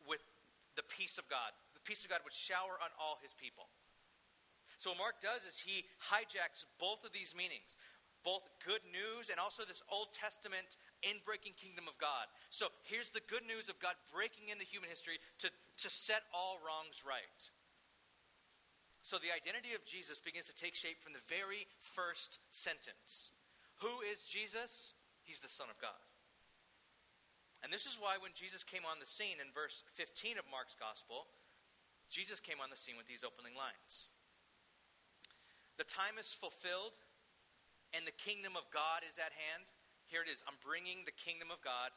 with 0.05 0.21
the 0.75 0.85
peace 0.85 1.17
of 1.17 1.27
God. 1.31 1.55
Peace 1.85 2.03
of 2.03 2.09
God 2.09 2.25
would 2.25 2.33
shower 2.33 2.75
on 2.81 2.89
all 2.99 3.21
his 3.21 3.37
people. 3.37 3.69
So, 4.81 4.91
what 4.91 4.99
Mark 4.99 5.17
does 5.21 5.45
is 5.47 5.61
he 5.61 5.85
hijacks 6.11 6.65
both 6.81 7.05
of 7.05 7.13
these 7.13 7.31
meanings 7.37 7.77
both 8.25 8.49
good 8.65 8.81
news 8.89 9.29
and 9.29 9.37
also 9.37 9.61
this 9.61 9.85
Old 9.85 10.09
Testament 10.17 10.81
inbreaking 11.05 11.53
kingdom 11.53 11.85
of 11.85 11.93
God. 12.01 12.25
So, 12.49 12.73
here's 12.81 13.13
the 13.13 13.21
good 13.29 13.45
news 13.45 13.69
of 13.69 13.77
God 13.77 13.93
breaking 14.09 14.49
into 14.49 14.65
human 14.65 14.89
history 14.89 15.21
to, 15.45 15.53
to 15.53 15.89
set 15.93 16.25
all 16.33 16.57
wrongs 16.65 17.05
right. 17.05 17.37
So 19.05 19.21
the 19.21 19.29
identity 19.29 19.77
of 19.77 19.85
Jesus 19.85 20.17
begins 20.17 20.49
to 20.49 20.57
take 20.57 20.73
shape 20.73 20.97
from 20.97 21.13
the 21.13 21.21
very 21.29 21.69
first 21.77 22.41
sentence. 22.49 23.29
Who 23.85 24.01
is 24.01 24.25
Jesus? 24.25 24.97
He's 25.21 25.45
the 25.45 25.47
Son 25.47 25.69
of 25.69 25.77
God. 25.77 26.01
And 27.61 27.69
this 27.69 27.85
is 27.85 28.01
why 28.01 28.17
when 28.17 28.33
Jesus 28.33 28.65
came 28.65 28.81
on 28.81 28.97
the 28.97 29.05
scene 29.05 29.37
in 29.37 29.53
verse 29.53 29.85
15 29.93 30.41
of 30.41 30.49
Mark's 30.49 30.73
Gospel, 30.73 31.29
Jesus 32.09 32.39
came 32.39 32.61
on 32.61 32.69
the 32.69 32.79
scene 32.79 32.95
with 32.95 33.09
these 33.09 33.25
opening 33.25 33.57
lines. 33.57 34.07
The 35.77 35.87
time 35.87 36.15
is 36.15 36.31
fulfilled 36.31 36.95
and 37.91 38.07
the 38.07 38.15
kingdom 38.15 38.55
of 38.55 38.67
God 38.71 39.03
is 39.03 39.19
at 39.19 39.35
hand. 39.35 39.71
Here 40.07 40.23
it 40.23 40.29
is. 40.31 40.43
I'm 40.45 40.59
bringing 40.63 41.03
the 41.03 41.15
kingdom 41.15 41.51
of 41.51 41.59
God. 41.59 41.91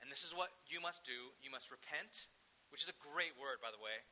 And 0.00 0.12
this 0.12 0.26
is 0.26 0.36
what 0.36 0.52
you 0.68 0.82
must 0.82 1.06
do. 1.06 1.32
You 1.40 1.48
must 1.48 1.72
repent, 1.72 2.28
which 2.68 2.84
is 2.84 2.92
a 2.92 2.98
great 3.00 3.32
word, 3.40 3.64
by 3.64 3.72
the 3.72 3.80
way. 3.80 4.04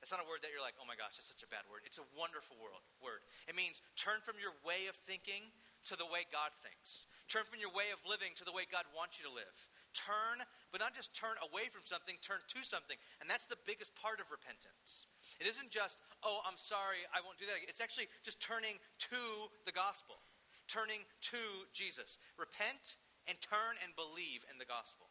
It's 0.00 0.12
not 0.12 0.24
a 0.24 0.28
word 0.28 0.40
that 0.40 0.48
you're 0.48 0.64
like, 0.64 0.80
oh 0.80 0.88
my 0.88 0.96
gosh, 0.96 1.20
that's 1.20 1.28
such 1.28 1.44
a 1.44 1.52
bad 1.52 1.68
word. 1.68 1.84
It's 1.84 2.00
a 2.00 2.08
wonderful 2.16 2.56
word. 2.56 3.20
It 3.44 3.52
means 3.52 3.84
turn 4.00 4.24
from 4.24 4.40
your 4.40 4.56
way 4.64 4.88
of 4.88 4.96
thinking 4.96 5.52
to 5.88 5.94
the 5.96 6.08
way 6.08 6.24
God 6.32 6.56
thinks. 6.56 7.04
Turn 7.28 7.44
from 7.44 7.60
your 7.60 7.72
way 7.72 7.92
of 7.92 8.00
living 8.08 8.32
to 8.40 8.44
the 8.48 8.52
way 8.52 8.64
God 8.64 8.88
wants 8.96 9.20
you 9.20 9.28
to 9.28 9.32
live. 9.32 9.56
Turn, 9.90 10.46
but 10.70 10.78
not 10.78 10.94
just 10.94 11.10
turn 11.12 11.34
away 11.42 11.66
from 11.66 11.82
something, 11.82 12.14
turn 12.22 12.42
to 12.54 12.62
something. 12.62 12.94
And 13.18 13.26
that's 13.26 13.50
the 13.50 13.58
biggest 13.66 13.94
part 13.98 14.22
of 14.22 14.30
repentance. 14.30 15.10
It 15.42 15.50
isn't 15.50 15.74
just, 15.74 15.98
oh, 16.22 16.40
I'm 16.46 16.58
sorry, 16.58 17.02
I 17.10 17.22
won't 17.22 17.42
do 17.42 17.46
that 17.50 17.58
again. 17.58 17.70
It's 17.70 17.82
actually 17.82 18.06
just 18.22 18.38
turning 18.38 18.78
to 19.10 19.22
the 19.66 19.74
gospel, 19.74 20.22
turning 20.70 21.02
to 21.34 21.42
Jesus. 21.74 22.22
Repent 22.38 22.96
and 23.26 23.36
turn 23.42 23.76
and 23.82 23.92
believe 23.98 24.46
in 24.46 24.62
the 24.62 24.66
gospel. 24.66 25.10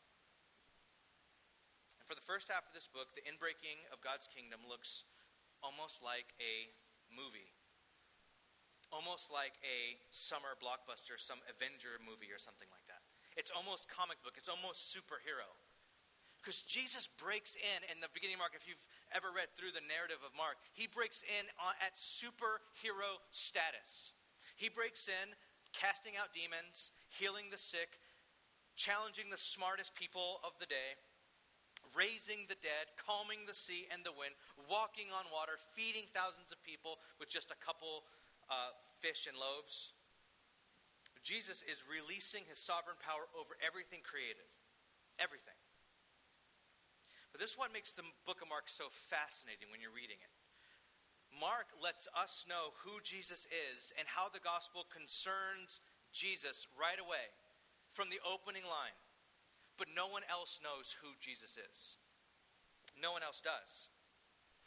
And 2.00 2.08
for 2.08 2.16
the 2.16 2.26
first 2.26 2.48
half 2.50 2.66
of 2.66 2.74
this 2.74 2.88
book, 2.88 3.14
the 3.14 3.24
inbreaking 3.28 3.84
of 3.92 4.00
God's 4.00 4.32
kingdom 4.32 4.64
looks 4.66 5.04
almost 5.62 6.02
like 6.02 6.34
a 6.42 6.72
movie. 7.12 7.54
Almost 8.90 9.30
like 9.30 9.54
a 9.62 10.02
summer 10.10 10.58
blockbuster, 10.58 11.22
some 11.22 11.46
Avenger 11.46 12.02
movie 12.02 12.34
or 12.34 12.42
something 12.42 12.66
like 12.74 12.89
that. 12.89 12.89
It's 13.40 13.56
almost 13.56 13.88
comic 13.88 14.20
book, 14.20 14.36
it's 14.36 14.52
almost 14.52 14.92
superhero. 14.92 15.48
Because 16.44 16.60
Jesus 16.68 17.08
breaks 17.08 17.56
in 17.56 17.80
in 17.88 18.04
the 18.04 18.12
beginning 18.12 18.36
of 18.36 18.44
Mark, 18.44 18.52
if 18.52 18.68
you've 18.68 18.84
ever 19.16 19.32
read 19.32 19.48
through 19.56 19.72
the 19.72 19.84
narrative 19.88 20.20
of 20.20 20.36
Mark, 20.36 20.60
he 20.76 20.92
breaks 20.92 21.24
in 21.24 21.48
at 21.80 21.96
superhero 21.96 23.24
status. 23.32 24.12
He 24.60 24.68
breaks 24.68 25.08
in 25.08 25.40
casting 25.72 26.20
out 26.20 26.36
demons, 26.36 26.92
healing 27.08 27.48
the 27.48 27.60
sick, 27.60 28.04
challenging 28.76 29.32
the 29.32 29.40
smartest 29.40 29.96
people 29.96 30.44
of 30.44 30.56
the 30.60 30.68
day, 30.68 31.00
raising 31.96 32.44
the 32.52 32.60
dead, 32.60 32.92
calming 33.00 33.48
the 33.48 33.56
sea 33.56 33.88
and 33.92 34.04
the 34.04 34.16
wind, 34.16 34.36
walking 34.68 35.12
on 35.16 35.28
water, 35.32 35.56
feeding 35.76 36.08
thousands 36.12 36.52
of 36.52 36.60
people 36.64 37.00
with 37.24 37.32
just 37.32 37.56
a 37.56 37.60
couple 37.64 38.04
uh, 38.52 38.76
fish 39.00 39.32
and 39.32 39.36
loaves. 39.40 39.96
Jesus 41.30 41.62
is 41.70 41.86
releasing 41.86 42.42
his 42.50 42.58
sovereign 42.58 42.98
power 42.98 43.30
over 43.38 43.54
everything 43.62 44.02
created. 44.02 44.50
Everything. 45.22 45.54
But 47.30 47.38
this 47.38 47.54
is 47.54 47.60
what 47.62 47.70
makes 47.70 47.94
the 47.94 48.08
book 48.26 48.42
of 48.42 48.50
Mark 48.50 48.66
so 48.66 48.90
fascinating 48.90 49.70
when 49.70 49.78
you're 49.78 49.94
reading 49.94 50.18
it. 50.18 50.34
Mark 51.30 51.70
lets 51.78 52.10
us 52.18 52.50
know 52.50 52.74
who 52.82 52.98
Jesus 53.06 53.46
is 53.70 53.94
and 54.02 54.10
how 54.10 54.34
the 54.34 54.42
gospel 54.42 54.90
concerns 54.90 55.86
Jesus 56.10 56.66
right 56.74 56.98
away 56.98 57.30
from 57.94 58.10
the 58.10 58.18
opening 58.26 58.66
line 58.66 58.98
but 59.80 59.88
no 59.96 60.12
one 60.12 60.28
else 60.28 60.60
knows 60.60 61.00
who 61.00 61.16
Jesus 61.24 61.56
is. 61.56 61.96
No 63.00 63.16
one 63.16 63.24
else 63.24 63.40
does. 63.40 63.88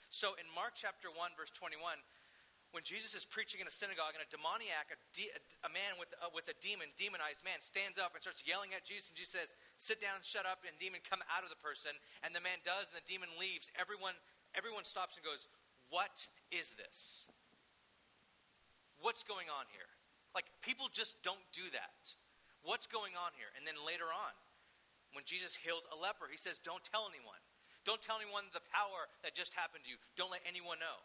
So 0.09 0.33
in 0.41 0.49
Mark 0.49 0.73
chapter 0.73 1.13
1, 1.13 1.37
verse 1.37 1.53
21, 1.53 2.01
when 2.73 2.81
Jesus 2.81 3.13
is 3.13 3.29
preaching 3.29 3.61
in 3.61 3.69
a 3.69 3.73
synagogue 3.73 4.17
and 4.17 4.25
a 4.25 4.29
demoniac, 4.33 4.89
a, 4.89 4.99
de- 5.13 5.33
a 5.61 5.71
man 5.71 6.01
with, 6.01 6.09
uh, 6.17 6.33
with 6.33 6.49
a 6.49 6.57
demon, 6.65 6.89
demonized 6.97 7.45
man, 7.45 7.61
stands 7.61 8.01
up 8.01 8.17
and 8.17 8.25
starts 8.25 8.41
yelling 8.49 8.73
at 8.73 8.89
Jesus, 8.89 9.13
and 9.13 9.17
Jesus 9.17 9.37
says, 9.37 9.51
Sit 9.77 10.01
down, 10.01 10.25
shut 10.25 10.49
up, 10.49 10.65
and 10.65 10.73
demon 10.81 11.05
come 11.05 11.21
out 11.29 11.45
of 11.45 11.53
the 11.53 11.61
person. 11.61 11.93
And 12.25 12.33
the 12.33 12.41
man 12.41 12.65
does, 12.65 12.89
and 12.89 12.97
the 12.97 13.05
demon 13.05 13.29
leaves. 13.37 13.69
Everyone, 13.77 14.17
everyone 14.57 14.89
stops 14.89 15.21
and 15.21 15.25
goes, 15.25 15.53
What 15.93 16.33
is 16.49 16.73
this? 16.81 17.29
What's 19.05 19.21
going 19.21 19.53
on 19.53 19.69
here? 19.69 19.93
Like, 20.33 20.49
people 20.65 20.89
just 20.89 21.21
don't 21.21 21.45
do 21.53 21.69
that. 21.77 22.17
What's 22.65 22.89
going 22.89 23.13
on 23.21 23.37
here? 23.37 23.53
And 23.53 23.69
then 23.69 23.77
later 23.85 24.09
on, 24.09 24.33
when 25.13 25.29
Jesus 25.29 25.61
heals 25.61 25.85
a 25.93 25.97
leper, 26.01 26.33
he 26.33 26.41
says, 26.41 26.57
Don't 26.57 26.83
tell 26.89 27.05
anyone. 27.05 27.41
Don't 27.85 28.01
tell 28.01 28.17
anyone 28.17 28.49
the 28.57 28.65
power 28.73 29.13
that 29.21 29.37
just 29.37 29.53
happened 29.53 29.85
to 29.85 29.91
you. 29.93 30.01
Don't 30.17 30.33
let 30.33 30.41
anyone 30.49 30.81
know. 30.81 31.05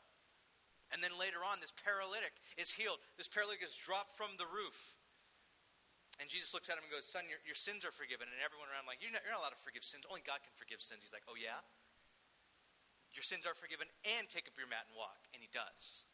And 0.92 1.04
then 1.04 1.16
later 1.20 1.44
on, 1.44 1.60
this 1.60 1.76
paralytic 1.76 2.40
is 2.56 2.72
healed. 2.72 3.04
This 3.20 3.28
paralytic 3.28 3.64
is 3.64 3.76
dropped 3.76 4.16
from 4.16 4.40
the 4.40 4.48
roof. 4.48 4.96
And 6.18 6.26
Jesus 6.26 6.56
looks 6.56 6.72
at 6.72 6.80
him 6.80 6.88
and 6.88 6.94
goes, 6.94 7.06
Son, 7.06 7.30
your, 7.30 7.38
your 7.46 7.58
sins 7.58 7.86
are 7.86 7.94
forgiven. 7.94 8.26
And 8.26 8.40
everyone 8.42 8.72
around, 8.72 8.90
like, 8.90 9.04
you're 9.04 9.14
not, 9.14 9.22
you're 9.22 9.36
not 9.36 9.46
allowed 9.46 9.54
to 9.54 9.62
forgive 9.62 9.86
sins. 9.86 10.08
Only 10.10 10.26
God 10.26 10.42
can 10.42 10.54
forgive 10.58 10.82
sins. 10.82 11.06
He's 11.06 11.14
like, 11.14 11.28
Oh, 11.30 11.38
yeah? 11.38 11.62
Your 13.14 13.22
sins 13.22 13.46
are 13.46 13.54
forgiven 13.54 13.86
and 14.18 14.26
take 14.26 14.50
up 14.50 14.58
your 14.58 14.70
mat 14.70 14.90
and 14.90 14.98
walk. 14.98 15.30
And 15.36 15.44
he 15.44 15.50
does. 15.54 16.08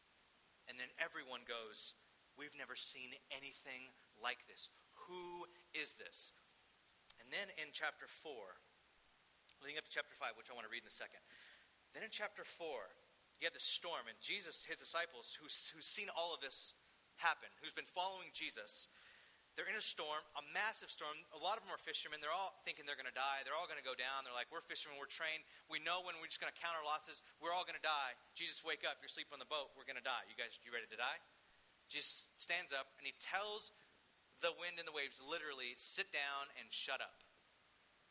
And 0.67 0.75
then 0.75 0.91
everyone 0.99 1.47
goes, 1.47 1.95
We've 2.35 2.55
never 2.57 2.75
seen 2.75 3.15
anything 3.31 3.93
like 4.19 4.43
this. 4.49 4.67
Who 5.07 5.47
is 5.71 5.95
this? 5.95 6.33
And 7.21 7.29
then 7.29 7.53
in 7.55 7.71
chapter 7.71 8.09
4, 8.09 8.33
leading 9.63 9.79
up 9.79 9.87
to 9.87 9.93
chapter 9.93 10.17
5, 10.17 10.35
which 10.35 10.49
I 10.49 10.57
want 10.57 10.65
to 10.67 10.73
read 10.73 10.83
in 10.83 10.91
a 10.91 10.93
second. 10.93 11.21
Then 11.95 12.01
in 12.01 12.11
chapter 12.11 12.43
4, 12.43 12.65
you 13.43 13.51
have 13.51 13.59
the 13.59 13.59
storm, 13.59 14.07
and 14.07 14.15
Jesus, 14.23 14.63
his 14.63 14.79
disciples, 14.79 15.35
who's, 15.35 15.75
who's 15.75 15.83
seen 15.83 16.07
all 16.15 16.31
of 16.31 16.39
this 16.39 16.79
happen, 17.19 17.51
who's 17.59 17.75
been 17.75 17.91
following 17.91 18.31
Jesus, 18.31 18.87
they're 19.59 19.67
in 19.67 19.75
a 19.75 19.83
storm, 19.83 20.23
a 20.33 20.43
massive 20.55 20.89
storm. 20.89 21.13
A 21.29 21.37
lot 21.37 21.59
of 21.59 21.67
them 21.67 21.69
are 21.69 21.77
fishermen. 21.77 22.23
They're 22.23 22.33
all 22.33 22.57
thinking 22.65 22.87
they're 22.87 22.97
going 22.97 23.11
to 23.11 23.13
die. 23.13 23.45
They're 23.45 23.53
all 23.53 23.69
going 23.69 23.77
to 23.77 23.85
go 23.85 23.93
down. 23.93 24.25
They're 24.25 24.33
like, 24.33 24.49
we're 24.49 24.65
fishermen. 24.65 24.97
We're 24.97 25.11
trained. 25.11 25.45
We 25.69 25.77
know 25.77 26.01
when 26.01 26.17
we're 26.17 26.31
just 26.31 26.41
going 26.41 26.49
to 26.49 26.57
count 26.57 26.73
our 26.73 26.81
losses. 26.81 27.21
We're 27.37 27.53
all 27.53 27.61
going 27.61 27.77
to 27.77 27.85
die. 27.85 28.17
Jesus, 28.33 28.65
wake 28.65 28.81
up. 28.81 28.97
You're 29.03 29.13
sleeping 29.13 29.37
on 29.37 29.43
the 29.43 29.51
boat. 29.51 29.75
We're 29.77 29.85
going 29.85 29.99
to 29.99 30.07
die. 30.07 30.25
You 30.25 30.33
guys, 30.33 30.57
you 30.65 30.73
ready 30.73 30.89
to 30.89 30.97
die? 30.97 31.21
Jesus 31.85 32.33
stands 32.41 32.73
up 32.73 32.97
and 32.97 33.05
he 33.05 33.13
tells 33.21 33.69
the 34.41 34.55
wind 34.57 34.81
and 34.81 34.89
the 34.89 34.95
waves 34.95 35.21
literally 35.21 35.77
sit 35.77 36.09
down 36.09 36.49
and 36.57 36.73
shut 36.73 36.97
up. 36.97 37.21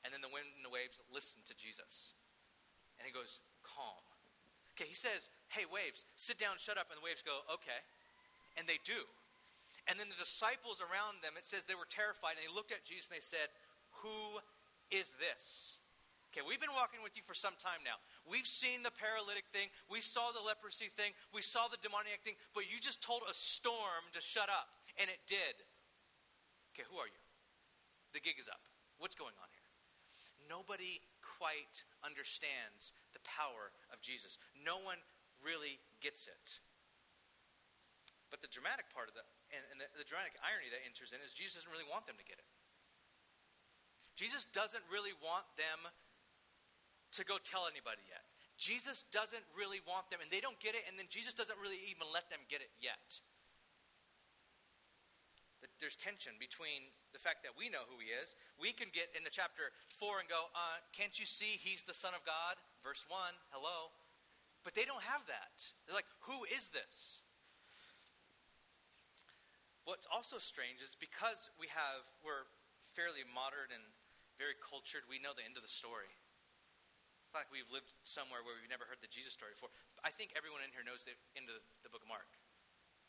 And 0.06 0.14
then 0.14 0.22
the 0.22 0.30
wind 0.30 0.46
and 0.54 0.62
the 0.62 0.70
waves 0.70 1.02
listen 1.10 1.42
to 1.50 1.58
Jesus. 1.58 2.14
And 3.02 3.08
he 3.08 3.10
goes, 3.10 3.42
calm. 3.66 4.11
Okay, 4.72 4.88
he 4.88 4.96
says, 4.96 5.28
hey, 5.52 5.68
waves, 5.68 6.08
sit 6.16 6.40
down, 6.40 6.56
shut 6.56 6.80
up. 6.80 6.88
And 6.88 6.96
the 6.96 7.04
waves 7.04 7.20
go, 7.20 7.44
okay. 7.52 7.80
And 8.56 8.64
they 8.64 8.80
do. 8.82 9.04
And 9.90 9.98
then 9.98 10.08
the 10.08 10.18
disciples 10.18 10.78
around 10.78 11.20
them, 11.20 11.34
it 11.34 11.44
says 11.44 11.66
they 11.66 11.76
were 11.76 11.88
terrified 11.90 12.38
and 12.38 12.42
they 12.46 12.52
looked 12.52 12.70
at 12.70 12.86
Jesus 12.86 13.10
and 13.10 13.18
they 13.18 13.24
said, 13.24 13.50
Who 14.06 14.38
is 14.94 15.10
this? 15.18 15.82
Okay, 16.30 16.40
we've 16.40 16.62
been 16.62 16.72
walking 16.72 17.04
with 17.04 17.12
you 17.12 17.20
for 17.20 17.36
some 17.36 17.52
time 17.60 17.84
now. 17.84 18.00
We've 18.24 18.48
seen 18.48 18.80
the 18.80 18.94
paralytic 18.94 19.44
thing, 19.52 19.68
we 19.92 20.00
saw 20.00 20.32
the 20.32 20.40
leprosy 20.40 20.88
thing, 20.88 21.12
we 21.34 21.44
saw 21.44 21.68
the 21.68 21.76
demoniac 21.84 22.24
thing, 22.24 22.40
but 22.56 22.70
you 22.72 22.80
just 22.80 23.04
told 23.04 23.20
a 23.28 23.36
storm 23.36 24.08
to 24.16 24.20
shut 24.22 24.48
up, 24.48 24.72
and 24.96 25.12
it 25.12 25.20
did. 25.28 25.60
Okay, 26.72 26.88
who 26.88 26.96
are 26.96 27.10
you? 27.10 27.20
The 28.16 28.24
gig 28.24 28.40
is 28.40 28.48
up. 28.48 28.64
What's 28.96 29.18
going 29.18 29.36
on 29.36 29.50
here? 29.52 29.68
Nobody 30.48 31.04
quite 31.42 31.82
understands 32.06 32.94
the 33.10 33.22
power 33.26 33.74
of 33.90 33.98
Jesus. 33.98 34.38
No 34.54 34.78
one 34.78 35.02
really 35.42 35.82
gets 35.98 36.30
it. 36.30 36.62
But 38.30 38.46
the 38.46 38.52
dramatic 38.54 38.86
part 38.94 39.10
of 39.10 39.18
the, 39.18 39.26
and, 39.50 39.66
and 39.74 39.82
the, 39.82 39.90
the 39.98 40.06
dramatic 40.06 40.38
irony 40.38 40.70
that 40.70 40.86
enters 40.86 41.10
in 41.10 41.18
is 41.18 41.34
Jesus 41.34 41.58
doesn't 41.58 41.74
really 41.74 41.90
want 41.90 42.06
them 42.06 42.14
to 42.14 42.22
get 42.22 42.38
it. 42.38 42.46
Jesus 44.14 44.46
doesn't 44.54 44.86
really 44.86 45.18
want 45.18 45.50
them 45.58 45.90
to 47.18 47.26
go 47.26 47.42
tell 47.42 47.66
anybody 47.66 48.06
yet. 48.06 48.22
Jesus 48.54 49.02
doesn't 49.10 49.42
really 49.58 49.82
want 49.82 50.14
them, 50.14 50.22
and 50.22 50.30
they 50.30 50.38
don't 50.38 50.62
get 50.62 50.78
it, 50.78 50.86
and 50.86 50.94
then 50.94 51.10
Jesus 51.10 51.34
doesn't 51.34 51.58
really 51.58 51.82
even 51.90 52.06
let 52.14 52.30
them 52.30 52.46
get 52.46 52.62
it 52.62 52.70
yet 52.78 53.18
there's 55.82 55.98
tension 55.98 56.38
between 56.38 56.94
the 57.10 57.18
fact 57.18 57.42
that 57.42 57.58
we 57.58 57.66
know 57.66 57.82
who 57.90 57.98
he 57.98 58.14
is. 58.14 58.38
We 58.54 58.70
can 58.70 58.94
get 58.94 59.10
into 59.18 59.34
chapter 59.34 59.74
4 59.98 60.22
and 60.22 60.30
go, 60.30 60.46
uh, 60.54 60.78
Can't 60.94 61.18
you 61.18 61.26
see 61.26 61.58
he's 61.58 61.82
the 61.82 61.92
Son 61.92 62.14
of 62.14 62.22
God? 62.22 62.62
Verse 62.86 63.02
1, 63.10 63.18
hello. 63.50 63.90
But 64.62 64.78
they 64.78 64.86
don't 64.86 65.02
have 65.02 65.26
that. 65.26 65.74
They're 65.84 65.98
like, 65.98 66.08
Who 66.30 66.46
is 66.46 66.70
this? 66.70 67.26
What's 69.82 70.06
also 70.06 70.38
strange 70.38 70.78
is 70.78 70.94
because 70.94 71.50
we 71.58 71.66
have, 71.74 72.06
we're 72.22 72.46
fairly 72.94 73.26
modern 73.26 73.74
and 73.74 73.82
very 74.38 74.54
cultured, 74.62 75.02
we 75.10 75.18
know 75.18 75.34
the 75.34 75.42
end 75.42 75.58
of 75.58 75.66
the 75.66 75.70
story. 75.70 76.14
It's 77.26 77.34
like 77.34 77.50
we've 77.50 77.66
lived 77.74 77.90
somewhere 78.06 78.46
where 78.46 78.54
we've 78.54 78.70
never 78.70 78.86
heard 78.86 79.02
the 79.02 79.10
Jesus 79.10 79.34
story 79.34 79.58
before. 79.58 79.74
I 80.06 80.14
think 80.14 80.30
everyone 80.38 80.62
in 80.62 80.70
here 80.70 80.86
knows 80.86 81.02
the 81.02 81.18
end 81.34 81.50
of 81.50 81.58
the 81.82 81.90
book 81.90 82.06
of 82.06 82.10
Mark. 82.10 82.30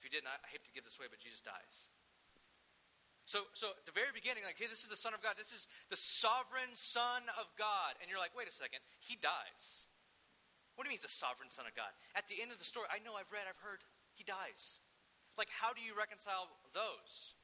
If 0.01 0.09
you 0.09 0.09
didn't, 0.09 0.33
I 0.33 0.41
hate 0.49 0.65
to 0.65 0.73
give 0.73 0.81
this 0.81 0.97
away, 0.97 1.13
but 1.13 1.21
Jesus 1.21 1.37
dies. 1.37 1.93
So, 3.25 3.47
so 3.55 3.71
at 3.79 3.87
the 3.87 3.95
very 3.95 4.11
beginning, 4.11 4.43
like, 4.43 4.59
hey, 4.59 4.67
this 4.67 4.83
is 4.83 4.91
the 4.91 4.99
Son 4.99 5.15
of 5.15 5.23
God. 5.23 5.39
This 5.39 5.55
is 5.55 5.71
the 5.87 5.99
sovereign 5.99 6.75
Son 6.75 7.23
of 7.39 7.47
God. 7.55 7.95
And 8.03 8.11
you're 8.11 8.19
like, 8.19 8.35
wait 8.35 8.51
a 8.51 8.55
second, 8.55 8.83
he 8.99 9.15
dies. 9.15 9.87
What 10.75 10.83
do 10.83 10.91
you 10.91 10.97
mean, 10.97 11.05
the 11.05 11.11
sovereign 11.11 11.53
Son 11.53 11.63
of 11.63 11.73
God? 11.77 11.93
At 12.17 12.27
the 12.27 12.41
end 12.43 12.51
of 12.51 12.59
the 12.59 12.67
story, 12.67 12.89
I 12.91 12.99
know, 12.99 13.15
I've 13.15 13.31
read, 13.31 13.47
I've 13.47 13.61
heard, 13.63 13.85
he 14.17 14.25
dies. 14.25 14.83
Like, 15.37 15.49
how 15.49 15.71
do 15.71 15.81
you 15.81 15.95
reconcile 15.95 16.49
those 16.73 17.37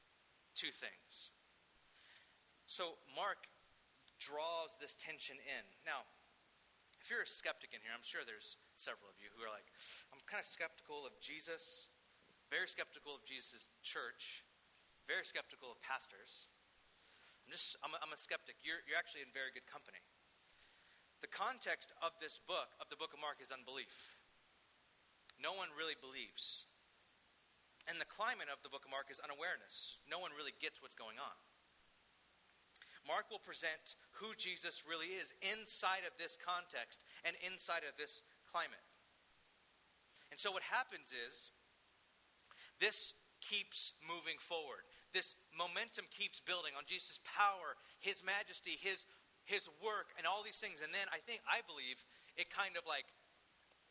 two 0.54 0.70
things? 0.74 1.32
So, 2.66 3.00
Mark 3.14 3.50
draws 4.20 4.76
this 4.78 4.94
tension 4.94 5.40
in. 5.42 5.64
Now, 5.82 6.06
if 7.00 7.08
you're 7.08 7.24
a 7.24 7.26
skeptic 7.26 7.72
in 7.72 7.80
here, 7.80 7.96
I'm 7.96 8.04
sure 8.04 8.22
there's 8.22 8.60
several 8.76 9.08
of 9.08 9.16
you 9.16 9.32
who 9.32 9.42
are 9.42 9.50
like, 9.50 9.66
I'm 10.12 10.20
kind 10.28 10.38
of 10.38 10.46
skeptical 10.46 11.08
of 11.08 11.16
Jesus, 11.18 11.88
very 12.52 12.68
skeptical 12.68 13.16
of 13.16 13.24
Jesus' 13.24 13.66
church, 13.80 14.44
very 15.08 15.24
skeptical 15.24 15.72
of 15.72 15.78
pastors. 15.80 16.48
I'm 17.46 17.52
just, 17.52 17.74
I'm 17.80 17.92
a, 17.94 17.98
I'm 18.00 18.12
a 18.12 18.20
skeptic. 18.20 18.60
You're, 18.62 18.82
you're 18.86 19.00
actually 19.00 19.26
in 19.26 19.32
very 19.32 19.50
good 19.50 19.66
company. 19.66 20.02
The 21.20 21.28
context 21.28 21.92
of 22.00 22.16
this 22.16 22.40
book, 22.40 22.72
of 22.80 22.88
the 22.88 22.96
book 22.96 23.12
of 23.12 23.20
Mark, 23.20 23.44
is 23.44 23.52
unbelief. 23.52 24.16
No 25.36 25.52
one 25.52 25.68
really 25.76 25.96
believes. 25.96 26.64
And 27.88 28.00
the 28.00 28.08
climate 28.08 28.48
of 28.52 28.60
the 28.64 28.72
book 28.72 28.84
of 28.84 28.92
Mark 28.92 29.12
is 29.12 29.20
unawareness. 29.20 30.00
No 30.08 30.20
one 30.20 30.32
really 30.36 30.56
gets 30.60 30.80
what's 30.80 30.96
going 30.96 31.20
on. 31.20 31.36
Mark 33.08 33.32
will 33.32 33.40
present 33.40 33.96
who 34.20 34.36
Jesus 34.36 34.84
really 34.84 35.16
is 35.16 35.32
inside 35.40 36.04
of 36.04 36.12
this 36.20 36.36
context 36.36 37.02
and 37.24 37.34
inside 37.40 37.82
of 37.88 37.96
this 37.96 38.20
climate. 38.44 38.84
And 40.30 40.38
so 40.38 40.52
what 40.52 40.62
happens 40.68 41.10
is 41.10 41.50
this 42.78 43.16
keeps 43.40 43.96
moving 44.04 44.36
forward 44.38 44.84
this 45.12 45.34
momentum 45.52 46.06
keeps 46.10 46.38
building 46.40 46.72
on 46.78 46.86
Jesus' 46.86 47.18
power, 47.26 47.74
his 47.98 48.22
majesty, 48.22 48.78
his 48.78 49.06
his 49.50 49.66
work 49.82 50.14
and 50.14 50.30
all 50.30 50.46
these 50.46 50.62
things. 50.62 50.78
And 50.78 50.94
then 50.94 51.10
I 51.10 51.18
think, 51.18 51.42
I 51.48 51.64
believe, 51.66 52.06
it 52.38 52.52
kind 52.54 52.78
of 52.78 52.86
like 52.86 53.08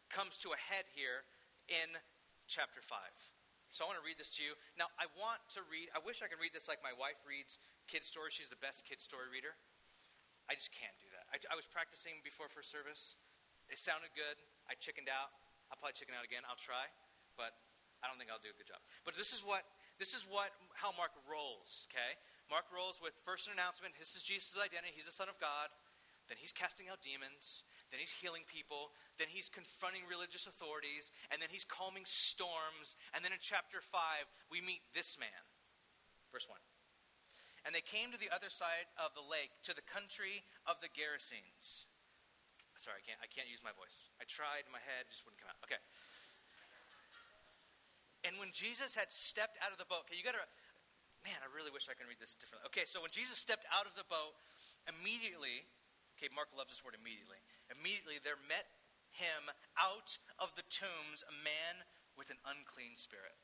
comes 0.07 0.39
to 0.45 0.55
a 0.55 0.59
head 0.59 0.87
here 0.95 1.27
in 1.67 1.99
chapter 2.47 2.79
5. 2.79 2.95
So 3.69 3.85
I 3.85 3.91
want 3.91 4.01
to 4.01 4.07
read 4.07 4.17
this 4.17 4.33
to 4.39 4.41
you. 4.41 4.57
Now, 4.79 4.89
I 4.97 5.05
want 5.13 5.43
to 5.53 5.61
read, 5.69 5.93
I 5.93 6.01
wish 6.01 6.25
I 6.25 6.31
could 6.31 6.41
read 6.41 6.57
this 6.57 6.65
like 6.65 6.81
my 6.81 6.95
wife 6.95 7.21
reads 7.21 7.61
kid 7.85 8.01
stories. 8.01 8.33
She's 8.33 8.49
the 8.49 8.57
best 8.57 8.81
kid 8.81 8.97
story 8.97 9.29
reader. 9.29 9.53
I 10.49 10.57
just 10.57 10.73
can't 10.73 10.95
do 10.97 11.05
that. 11.13 11.29
I, 11.29 11.37
I 11.53 11.55
was 11.59 11.69
practicing 11.69 12.25
before 12.25 12.49
first 12.49 12.73
service. 12.73 13.13
It 13.69 13.77
sounded 13.77 14.09
good. 14.17 14.41
I 14.65 14.73
chickened 14.73 15.05
out. 15.05 15.29
I'll 15.69 15.77
probably 15.77 15.93
chicken 15.93 16.17
out 16.17 16.25
again. 16.25 16.41
I'll 16.49 16.57
try, 16.57 16.89
but 17.37 17.53
I 18.01 18.09
don't 18.09 18.17
think 18.17 18.33
I'll 18.33 18.41
do 18.41 18.49
a 18.49 18.57
good 18.57 18.65
job. 18.65 18.81
But 19.05 19.13
this 19.13 19.37
is 19.37 19.45
what 19.45 19.61
this 19.99 20.15
is 20.15 20.25
what 20.25 20.55
how 20.73 20.95
Mark 20.95 21.11
rolls, 21.27 21.85
okay? 21.91 22.15
Mark 22.47 22.65
rolls 22.73 22.97
with 23.03 23.13
first 23.21 23.45
an 23.45 23.53
announcement, 23.53 23.93
this 23.99 24.15
is 24.15 24.23
Jesus' 24.25 24.57
identity, 24.57 24.95
he's 24.95 25.05
the 25.05 25.13
Son 25.13 25.29
of 25.29 25.37
God. 25.37 25.69
Then 26.29 26.37
he's 26.37 26.53
casting 26.53 26.85
out 26.93 27.01
demons. 27.01 27.65
Then 27.89 27.97
he's 27.97 28.13
healing 28.13 28.45
people. 28.45 28.93
Then 29.17 29.33
he's 29.33 29.49
confronting 29.49 30.05
religious 30.05 30.45
authorities. 30.45 31.09
And 31.33 31.41
then 31.41 31.49
he's 31.49 31.65
calming 31.65 32.05
storms. 32.05 32.93
And 33.17 33.25
then 33.25 33.33
in 33.33 33.41
chapter 33.41 33.81
5, 33.81 34.29
we 34.53 34.61
meet 34.61 34.85
this 34.93 35.17
man. 35.17 35.41
Verse 36.29 36.45
1. 36.45 36.61
And 37.65 37.73
they 37.73 37.81
came 37.81 38.13
to 38.13 38.21
the 38.21 38.29
other 38.29 38.53
side 38.53 38.87
of 39.01 39.17
the 39.17 39.25
lake, 39.25 39.49
to 39.65 39.73
the 39.73 39.83
country 39.83 40.45
of 40.69 40.77
the 40.85 40.87
Gerasenes. 40.93 41.89
Sorry, 42.77 42.95
I 42.95 43.03
can't, 43.03 43.19
I 43.19 43.27
can't 43.27 43.51
use 43.51 43.59
my 43.59 43.75
voice. 43.75 44.07
I 44.21 44.23
tried 44.23 44.63
my 44.71 44.79
head, 44.79 45.11
just 45.11 45.27
wouldn't 45.27 45.41
come 45.41 45.51
out. 45.51 45.59
Okay. 45.67 45.81
And 48.27 48.35
when 48.35 48.51
Jesus 48.51 48.95
had 48.95 49.11
stepped 49.11 49.55
out 49.63 49.71
of 49.71 49.79
the 49.79 49.87
boat, 49.87 50.03
okay, 50.07 50.19
you 50.19 50.25
got 50.27 50.35
to 50.35 50.43
man, 51.23 51.39
I 51.43 51.51
really 51.51 51.71
wish 51.71 51.91
I 51.91 51.95
could 51.95 52.07
read 52.07 52.21
this 52.21 52.35
differently. 52.35 52.67
Okay, 52.71 52.87
so 52.87 53.03
when 53.03 53.11
Jesus 53.11 53.35
stepped 53.35 53.67
out 53.71 53.83
of 53.83 53.95
the 53.99 54.07
boat, 54.07 54.39
immediately, 54.87 55.67
okay, 56.15 56.31
Mark 56.31 56.51
loves 56.55 56.71
this 56.71 56.83
word 56.83 56.95
immediately. 56.95 57.39
Immediately 57.67 58.23
there 58.23 58.39
met 58.47 58.71
him 59.11 59.51
out 59.75 60.15
of 60.39 60.53
the 60.55 60.63
tombs 60.71 61.25
a 61.27 61.35
man 61.35 61.83
with 62.15 62.31
an 62.31 62.39
unclean 62.47 62.95
spirit. 62.95 63.35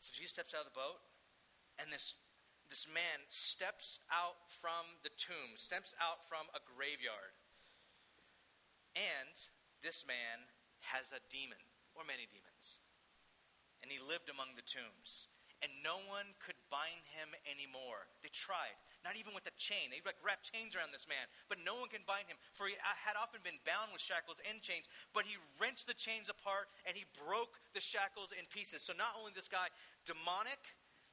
So 0.00 0.12
Jesus 0.12 0.36
steps 0.36 0.52
out 0.52 0.64
of 0.64 0.70
the 0.72 0.76
boat, 0.76 1.00
and 1.80 1.88
this 1.92 2.16
this 2.66 2.90
man 2.90 3.22
steps 3.30 4.02
out 4.10 4.42
from 4.50 4.98
the 5.06 5.14
tomb, 5.14 5.54
steps 5.54 5.94
out 6.02 6.26
from 6.26 6.50
a 6.50 6.58
graveyard. 6.58 7.38
And 8.98 9.38
this 9.86 10.02
man 10.02 10.50
has 10.90 11.14
a 11.14 11.22
demon, 11.30 11.62
or 11.94 12.02
many 12.02 12.26
demons. 12.26 12.45
And 13.86 13.94
he 13.94 14.02
lived 14.02 14.26
among 14.26 14.58
the 14.58 14.66
tombs 14.66 15.30
and 15.64 15.72
no 15.80 16.04
one 16.04 16.36
could 16.44 16.58
bind 16.68 17.00
him 17.16 17.32
anymore. 17.48 18.04
They 18.20 18.28
tried, 18.28 18.76
not 19.00 19.16
even 19.16 19.32
with 19.32 19.48
a 19.48 19.54
chain. 19.56 19.88
They 19.88 20.04
like 20.04 20.20
wrapped 20.20 20.52
chains 20.52 20.76
around 20.76 20.92
this 20.92 21.08
man, 21.08 21.24
but 21.48 21.56
no 21.64 21.80
one 21.80 21.88
can 21.88 22.04
bind 22.04 22.28
him, 22.28 22.36
for 22.52 22.68
he 22.68 22.76
had 22.76 23.16
often 23.16 23.40
been 23.40 23.56
bound 23.64 23.88
with 23.90 24.04
shackles 24.04 24.36
and 24.44 24.60
chains. 24.60 24.84
But 25.16 25.24
he 25.24 25.40
wrenched 25.56 25.88
the 25.88 25.96
chains 25.96 26.28
apart 26.28 26.68
and 26.84 26.92
he 26.92 27.08
broke 27.24 27.56
the 27.72 27.80
shackles 27.80 28.36
in 28.36 28.44
pieces. 28.52 28.84
So 28.84 28.92
not 28.92 29.16
only 29.16 29.32
this 29.32 29.48
guy 29.48 29.72
demonic, 30.04 30.60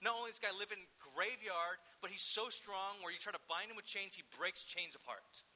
not 0.04 0.20
only 0.20 0.36
this 0.36 0.44
guy 0.44 0.52
live 0.52 0.76
in 0.76 0.84
graveyard, 1.00 1.80
but 2.04 2.12
he's 2.12 2.26
so 2.26 2.52
strong 2.52 3.00
where 3.00 3.16
you 3.16 3.24
try 3.24 3.32
to 3.32 3.46
bind 3.48 3.72
him 3.72 3.80
with 3.80 3.88
chains, 3.88 4.20
he 4.20 4.28
breaks 4.36 4.68
chains 4.68 5.00
apart. 5.00 5.48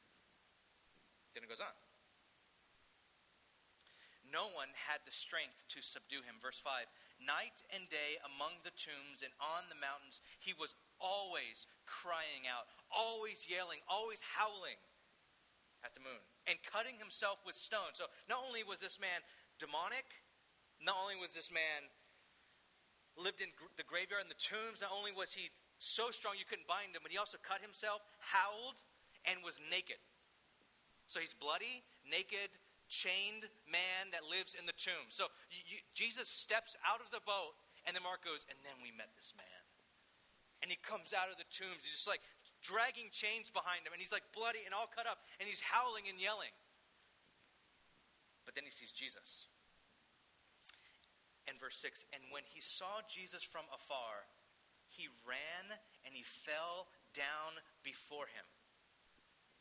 Then 1.36 1.44
it 1.44 1.52
goes 1.52 1.60
on. 1.60 1.76
No 4.32 4.48
one 4.56 4.72
had 4.88 5.04
the 5.04 5.12
strength 5.12 5.68
to 5.76 5.80
subdue 5.84 6.24
him. 6.24 6.40
Verse 6.40 6.60
5 6.60 6.88
Night 7.18 7.66
and 7.74 7.90
day 7.90 8.22
among 8.22 8.62
the 8.62 8.74
tombs 8.78 9.26
and 9.26 9.34
on 9.42 9.66
the 9.68 9.80
mountains, 9.80 10.22
he 10.38 10.54
was 10.54 10.78
always 11.02 11.66
crying 11.84 12.46
out, 12.46 12.70
always 12.94 13.50
yelling, 13.50 13.82
always 13.90 14.22
howling 14.22 14.78
at 15.82 15.94
the 15.94 16.02
moon, 16.02 16.22
and 16.46 16.62
cutting 16.62 16.98
himself 17.02 17.42
with 17.46 17.58
stones. 17.58 17.98
So 17.98 18.06
not 18.30 18.42
only 18.46 18.62
was 18.62 18.82
this 18.82 19.02
man 19.02 19.26
demonic, 19.58 20.06
not 20.78 20.98
only 21.02 21.18
was 21.18 21.34
this 21.34 21.50
man 21.50 21.90
lived 23.18 23.42
in 23.42 23.50
the 23.78 23.86
graveyard 23.86 24.22
and 24.22 24.30
the 24.30 24.38
tombs, 24.38 24.86
not 24.86 24.94
only 24.94 25.10
was 25.10 25.34
he 25.34 25.50
so 25.82 26.10
strong 26.10 26.38
you 26.38 26.46
couldn't 26.46 26.70
bind 26.70 26.94
him, 26.94 27.02
but 27.02 27.12
he 27.12 27.18
also 27.18 27.38
cut 27.42 27.62
himself, 27.62 28.02
howled, 28.22 28.82
and 29.26 29.42
was 29.42 29.62
naked. 29.70 30.02
So 31.06 31.20
he's 31.20 31.34
bloody, 31.34 31.82
naked, 32.06 32.54
chained 32.88 33.48
man 33.68 34.12
that 34.16 34.24
lives 34.28 34.56
in 34.56 34.66
the 34.66 34.76
tomb. 34.76 35.12
So 35.12 35.28
you, 35.52 35.78
you, 35.78 35.80
Jesus 35.94 36.28
steps 36.28 36.76
out 36.84 37.04
of 37.04 37.12
the 37.12 37.24
boat, 37.24 37.56
and 37.86 37.96
then 37.96 38.04
Mark 38.04 38.24
goes, 38.24 38.48
and 38.48 38.58
then 38.64 38.80
we 38.84 38.92
met 38.96 39.12
this 39.16 39.36
man. 39.36 39.64
And 40.64 40.74
he 40.74 40.80
comes 40.82 41.14
out 41.14 41.30
of 41.30 41.38
the 41.38 41.48
tombs. 41.48 41.86
He's 41.86 42.02
just 42.02 42.10
like 42.10 42.24
dragging 42.66 43.14
chains 43.14 43.54
behind 43.54 43.86
him, 43.86 43.94
and 43.94 44.02
he's 44.02 44.12
like 44.12 44.26
bloody 44.34 44.66
and 44.66 44.74
all 44.74 44.90
cut 44.90 45.06
up, 45.06 45.22
and 45.38 45.46
he's 45.46 45.62
howling 45.62 46.10
and 46.10 46.18
yelling. 46.18 46.52
But 48.48 48.56
then 48.56 48.64
he 48.64 48.72
sees 48.72 48.96
Jesus. 48.96 49.52
And 51.48 51.56
verse 51.60 51.80
6 51.80 52.08
And 52.12 52.24
when 52.32 52.44
he 52.48 52.60
saw 52.60 53.04
Jesus 53.08 53.44
from 53.44 53.68
afar, 53.72 54.28
he 54.88 55.12
ran 55.28 55.80
and 56.08 56.16
he 56.16 56.24
fell 56.24 56.88
down 57.16 57.60
before 57.84 58.28
him. 58.32 58.48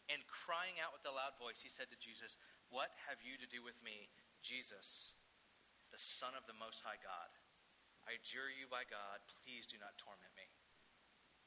And 0.07 0.23
crying 0.31 0.79
out 0.79 0.95
with 0.95 1.03
a 1.03 1.11
loud 1.11 1.35
voice, 1.35 1.67
he 1.67 1.71
said 1.71 1.91
to 1.91 1.99
Jesus, 1.99 2.39
what 2.71 2.91
have 3.07 3.23
you 3.23 3.39
to 3.39 3.49
do 3.49 3.63
with 3.63 3.79
me, 3.83 4.11
Jesus, 4.43 5.15
the 5.95 6.01
Son 6.01 6.35
of 6.35 6.47
the 6.51 6.57
Most 6.57 6.83
High 6.83 6.99
God? 6.99 7.31
I 8.07 8.19
adjure 8.19 8.51
you 8.51 8.71
by 8.71 8.87
God, 8.87 9.23
please 9.43 9.67
do 9.67 9.79
not 9.83 9.99
torment 9.99 10.31
me. 10.39 10.47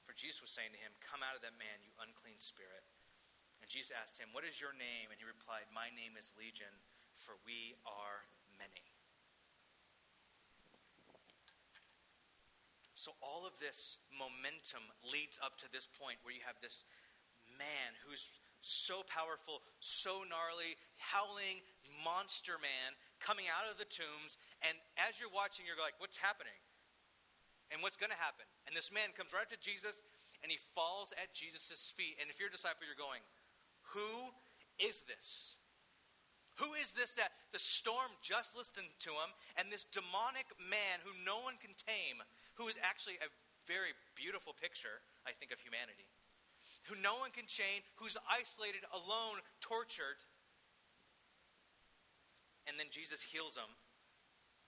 For 0.04 0.12
Jesus 0.12 0.44
was 0.44 0.52
saying 0.52 0.76
to 0.76 0.82
him, 0.82 0.92
Come 1.00 1.24
out 1.24 1.38
of 1.38 1.46
that 1.46 1.56
man, 1.56 1.86
you 1.86 1.94
unclean 2.02 2.42
spirit. 2.42 2.84
And 3.62 3.70
Jesus 3.70 3.96
asked 3.96 4.20
him, 4.20 4.32
What 4.36 4.44
is 4.44 4.60
your 4.60 4.76
name? 4.76 5.14
And 5.14 5.20
he 5.22 5.28
replied, 5.28 5.72
My 5.72 5.94
name 5.94 6.20
is 6.20 6.36
Legion, 6.36 6.72
for 7.16 7.38
we 7.46 7.80
are 7.88 8.28
many. 8.58 8.90
So 13.00 13.16
all 13.24 13.48
of 13.48 13.56
this 13.64 13.96
momentum 14.12 14.84
leads 15.08 15.40
up 15.40 15.56
to 15.64 15.72
this 15.72 15.88
point 15.88 16.20
where 16.20 16.36
you 16.36 16.44
have 16.44 16.60
this 16.60 16.84
man 17.56 17.96
who's 18.04 18.28
so 18.62 19.02
powerful, 19.08 19.64
so 19.80 20.24
gnarly, 20.28 20.76
howling 20.98 21.64
monster 22.04 22.56
man 22.62 22.96
coming 23.20 23.48
out 23.52 23.68
of 23.68 23.80
the 23.80 23.88
tombs. 23.88 24.40
And 24.64 24.76
as 24.96 25.20
you're 25.20 25.32
watching, 25.32 25.68
you're 25.68 25.80
like, 25.80 25.98
what's 26.00 26.20
happening? 26.20 26.56
And 27.70 27.82
what's 27.86 27.98
going 27.98 28.10
to 28.10 28.18
happen? 28.18 28.50
And 28.66 28.74
this 28.74 28.90
man 28.90 29.14
comes 29.14 29.30
right 29.30 29.46
up 29.46 29.54
to 29.54 29.62
Jesus 29.62 30.02
and 30.42 30.50
he 30.50 30.58
falls 30.74 31.14
at 31.20 31.36
Jesus' 31.36 31.94
feet. 31.94 32.18
And 32.18 32.32
if 32.32 32.42
you're 32.42 32.50
a 32.50 32.56
disciple, 32.56 32.88
you're 32.88 32.98
going, 32.98 33.22
Who 33.94 34.34
is 34.82 35.06
this? 35.06 35.60
Who 36.58 36.76
is 36.76 36.92
this 36.92 37.16
that 37.16 37.32
the 37.56 37.62
storm 37.62 38.12
just 38.20 38.58
listened 38.58 38.92
to 39.08 39.16
him 39.16 39.32
and 39.56 39.72
this 39.72 39.88
demonic 39.88 40.50
man 40.60 41.00
who 41.08 41.16
no 41.24 41.40
one 41.40 41.56
can 41.56 41.72
tame, 41.78 42.20
who 42.60 42.68
is 42.68 42.76
actually 42.84 43.16
a 43.24 43.32
very 43.64 43.96
beautiful 44.12 44.52
picture, 44.52 45.00
I 45.24 45.32
think, 45.32 45.56
of 45.56 45.64
humanity? 45.64 46.10
Who 46.88 46.96
no 46.96 47.20
one 47.20 47.34
can 47.36 47.50
chain, 47.50 47.84
who's 47.98 48.16
isolated, 48.30 48.88
alone, 48.94 49.44
tortured. 49.60 50.22
And 52.70 52.78
then 52.78 52.94
Jesus 52.94 53.26
heals 53.26 53.58
him, 53.58 53.70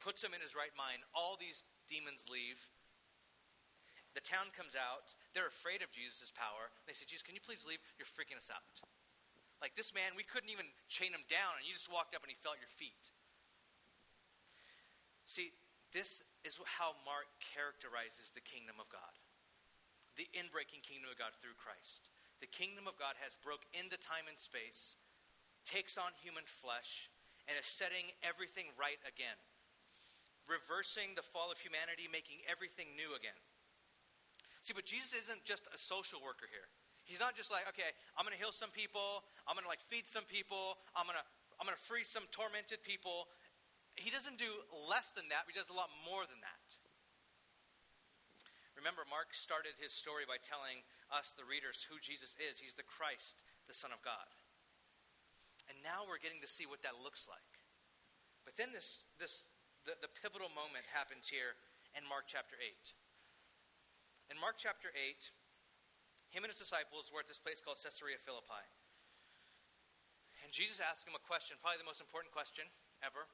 puts 0.02 0.26
him 0.26 0.34
in 0.34 0.42
his 0.42 0.58
right 0.58 0.74
mind. 0.74 1.06
All 1.14 1.38
these 1.38 1.64
demons 1.86 2.28
leave. 2.28 2.60
The 4.18 4.26
town 4.26 4.52
comes 4.52 4.76
out. 4.76 5.16
They're 5.32 5.48
afraid 5.48 5.80
of 5.80 5.94
Jesus' 5.94 6.34
power. 6.34 6.74
They 6.84 6.98
say, 6.98 7.08
Jesus, 7.08 7.24
can 7.24 7.38
you 7.38 7.44
please 7.44 7.64
leave? 7.64 7.80
You're 7.96 8.10
freaking 8.10 8.36
us 8.36 8.52
out. 8.52 8.84
Like 9.62 9.78
this 9.78 9.94
man, 9.94 10.18
we 10.18 10.26
couldn't 10.26 10.50
even 10.50 10.66
chain 10.90 11.14
him 11.14 11.24
down, 11.30 11.62
and 11.62 11.64
you 11.64 11.78
just 11.78 11.94
walked 11.94 12.18
up 12.18 12.26
and 12.26 12.34
he 12.34 12.40
felt 12.42 12.58
your 12.58 12.74
feet. 12.74 13.14
See, 15.30 15.54
this 15.94 16.26
is 16.42 16.58
how 16.82 16.98
Mark 17.06 17.30
characterizes 17.40 18.34
the 18.34 18.42
kingdom 18.42 18.82
of 18.82 18.90
God 18.90 19.21
the 20.20 20.28
inbreaking 20.36 20.84
kingdom 20.84 21.12
of 21.12 21.18
God 21.20 21.34
through 21.40 21.56
Christ. 21.58 22.12
The 22.42 22.50
kingdom 22.50 22.90
of 22.90 22.98
God 22.98 23.16
has 23.22 23.38
broke 23.38 23.64
into 23.72 24.02
time 24.02 24.26
and 24.26 24.40
space, 24.40 24.98
takes 25.64 25.96
on 25.96 26.18
human 26.20 26.44
flesh, 26.50 27.12
and 27.46 27.54
is 27.58 27.70
setting 27.70 28.10
everything 28.26 28.74
right 28.76 29.00
again. 29.06 29.38
Reversing 30.50 31.14
the 31.14 31.24
fall 31.24 31.54
of 31.54 31.62
humanity, 31.62 32.10
making 32.10 32.42
everything 32.50 32.98
new 32.98 33.14
again. 33.14 33.38
See, 34.66 34.74
but 34.74 34.86
Jesus 34.86 35.14
isn't 35.26 35.46
just 35.46 35.70
a 35.70 35.78
social 35.78 36.22
worker 36.22 36.50
here. 36.50 36.70
He's 37.06 37.22
not 37.22 37.34
just 37.34 37.50
like, 37.50 37.66
okay, 37.74 37.94
I'm 38.14 38.26
going 38.26 38.38
to 38.38 38.42
heal 38.42 38.54
some 38.54 38.70
people, 38.70 39.26
I'm 39.50 39.58
going 39.58 39.66
to 39.66 39.72
like 39.72 39.82
feed 39.82 40.06
some 40.06 40.26
people, 40.26 40.78
I'm 40.94 41.10
going 41.10 41.18
to 41.18 41.26
I'm 41.62 41.70
going 41.70 41.78
to 41.78 41.86
free 41.86 42.02
some 42.02 42.26
tormented 42.34 42.82
people. 42.82 43.30
He 43.94 44.10
doesn't 44.10 44.42
do 44.42 44.50
less 44.90 45.14
than 45.14 45.30
that, 45.30 45.46
he 45.46 45.54
does 45.54 45.70
a 45.70 45.78
lot 45.78 45.94
more 46.02 46.26
than. 46.26 46.41
Remember, 48.82 49.06
Mark 49.06 49.38
started 49.38 49.78
his 49.78 49.94
story 49.94 50.26
by 50.26 50.42
telling 50.42 50.82
us, 51.14 51.38
the 51.38 51.46
readers, 51.46 51.86
who 51.86 52.02
Jesus 52.02 52.34
is. 52.42 52.58
He's 52.58 52.74
the 52.74 52.82
Christ, 52.82 53.46
the 53.70 53.78
Son 53.78 53.94
of 53.94 54.02
God. 54.02 54.26
And 55.70 55.78
now 55.86 56.02
we're 56.02 56.18
getting 56.18 56.42
to 56.42 56.50
see 56.50 56.66
what 56.66 56.82
that 56.82 56.98
looks 56.98 57.30
like. 57.30 57.62
But 58.42 58.58
then 58.58 58.74
this, 58.74 59.06
this 59.22 59.46
the, 59.86 59.94
the 60.02 60.10
pivotal 60.10 60.50
moment 60.50 60.90
happens 60.90 61.30
here 61.30 61.62
in 61.94 62.02
Mark 62.10 62.26
chapter 62.26 62.58
8. 62.58 64.34
In 64.34 64.42
Mark 64.42 64.58
chapter 64.58 64.90
8, 64.90 65.30
him 66.34 66.42
and 66.42 66.50
his 66.50 66.58
disciples 66.58 67.14
were 67.14 67.22
at 67.22 67.30
this 67.30 67.38
place 67.38 67.62
called 67.62 67.78
Caesarea 67.86 68.18
Philippi. 68.18 68.66
And 70.42 70.50
Jesus 70.50 70.82
asked 70.82 71.06
him 71.06 71.14
a 71.14 71.22
question, 71.22 71.62
probably 71.62 71.78
the 71.78 71.86
most 71.86 72.02
important 72.02 72.34
question 72.34 72.66
ever. 73.06 73.30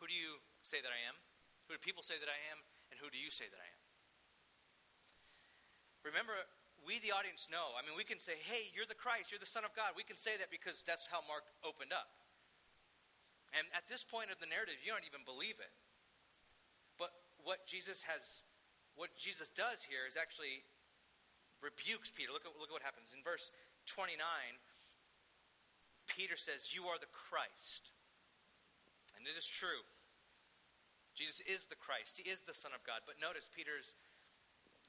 Who 0.00 0.08
do 0.08 0.16
you 0.16 0.40
say 0.64 0.80
that 0.80 0.88
I 0.88 1.00
am? 1.04 1.20
Who 1.68 1.76
do 1.76 1.80
people 1.84 2.00
say 2.00 2.16
that 2.16 2.30
I 2.32 2.40
am? 2.48 2.64
And 2.88 2.96
who 3.04 3.12
do 3.12 3.20
you 3.20 3.28
say 3.28 3.52
that 3.52 3.60
I 3.60 3.68
am? 3.68 3.73
Remember, 6.04 6.36
we, 6.84 7.00
the 7.00 7.16
audience, 7.16 7.48
know. 7.48 7.72
I 7.74 7.80
mean, 7.80 7.96
we 7.96 8.04
can 8.04 8.20
say, 8.20 8.36
hey, 8.44 8.68
you're 8.76 8.86
the 8.86 8.96
Christ, 8.96 9.32
you're 9.32 9.40
the 9.40 9.48
Son 9.48 9.64
of 9.64 9.72
God. 9.72 9.96
We 9.96 10.04
can 10.04 10.20
say 10.20 10.36
that 10.36 10.52
because 10.52 10.84
that's 10.84 11.08
how 11.08 11.24
Mark 11.24 11.48
opened 11.64 11.96
up. 11.96 12.12
And 13.56 13.64
at 13.72 13.88
this 13.88 14.04
point 14.04 14.28
of 14.28 14.36
the 14.36 14.50
narrative, 14.50 14.84
you 14.84 14.92
don't 14.92 15.08
even 15.08 15.24
believe 15.24 15.56
it. 15.56 15.72
But 17.00 17.14
what 17.40 17.64
Jesus 17.64 18.04
has, 18.04 18.44
what 19.00 19.16
Jesus 19.16 19.48
does 19.48 19.88
here 19.88 20.04
is 20.04 20.20
actually 20.20 20.66
rebukes 21.64 22.12
Peter. 22.12 22.36
Look 22.36 22.44
at, 22.44 22.52
look 22.60 22.68
at 22.68 22.76
what 22.76 22.84
happens. 22.84 23.16
In 23.16 23.24
verse 23.24 23.48
29, 23.88 24.20
Peter 26.10 26.36
says, 26.36 26.76
You 26.76 26.84
are 26.92 27.00
the 27.00 27.08
Christ. 27.08 27.96
And 29.16 29.24
it 29.24 29.38
is 29.38 29.48
true. 29.48 29.86
Jesus 31.14 31.38
is 31.46 31.70
the 31.70 31.78
Christ, 31.78 32.20
He 32.20 32.28
is 32.28 32.42
the 32.42 32.52
Son 32.52 32.74
of 32.74 32.82
God. 32.82 33.06
But 33.06 33.22
notice 33.22 33.48
Peter's 33.48 33.94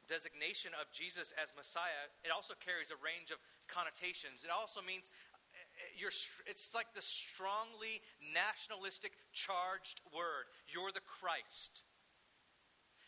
designation 0.07 0.71
of 0.77 0.89
Jesus 0.93 1.33
as 1.37 1.53
Messiah, 1.57 2.09
it 2.23 2.31
also 2.31 2.53
carries 2.57 2.89
a 2.89 2.99
range 3.01 3.29
of 3.29 3.41
connotations. 3.67 4.45
It 4.45 4.53
also 4.53 4.81
means 4.81 5.09
eh, 5.53 5.97
you're, 5.97 6.13
it's 6.45 6.73
like 6.73 6.93
the 6.93 7.03
strongly 7.03 8.01
nationalistic 8.33 9.17
charged 9.33 10.01
word. 10.13 10.49
You're 10.69 10.93
the 10.93 11.05
Christ. 11.05 11.85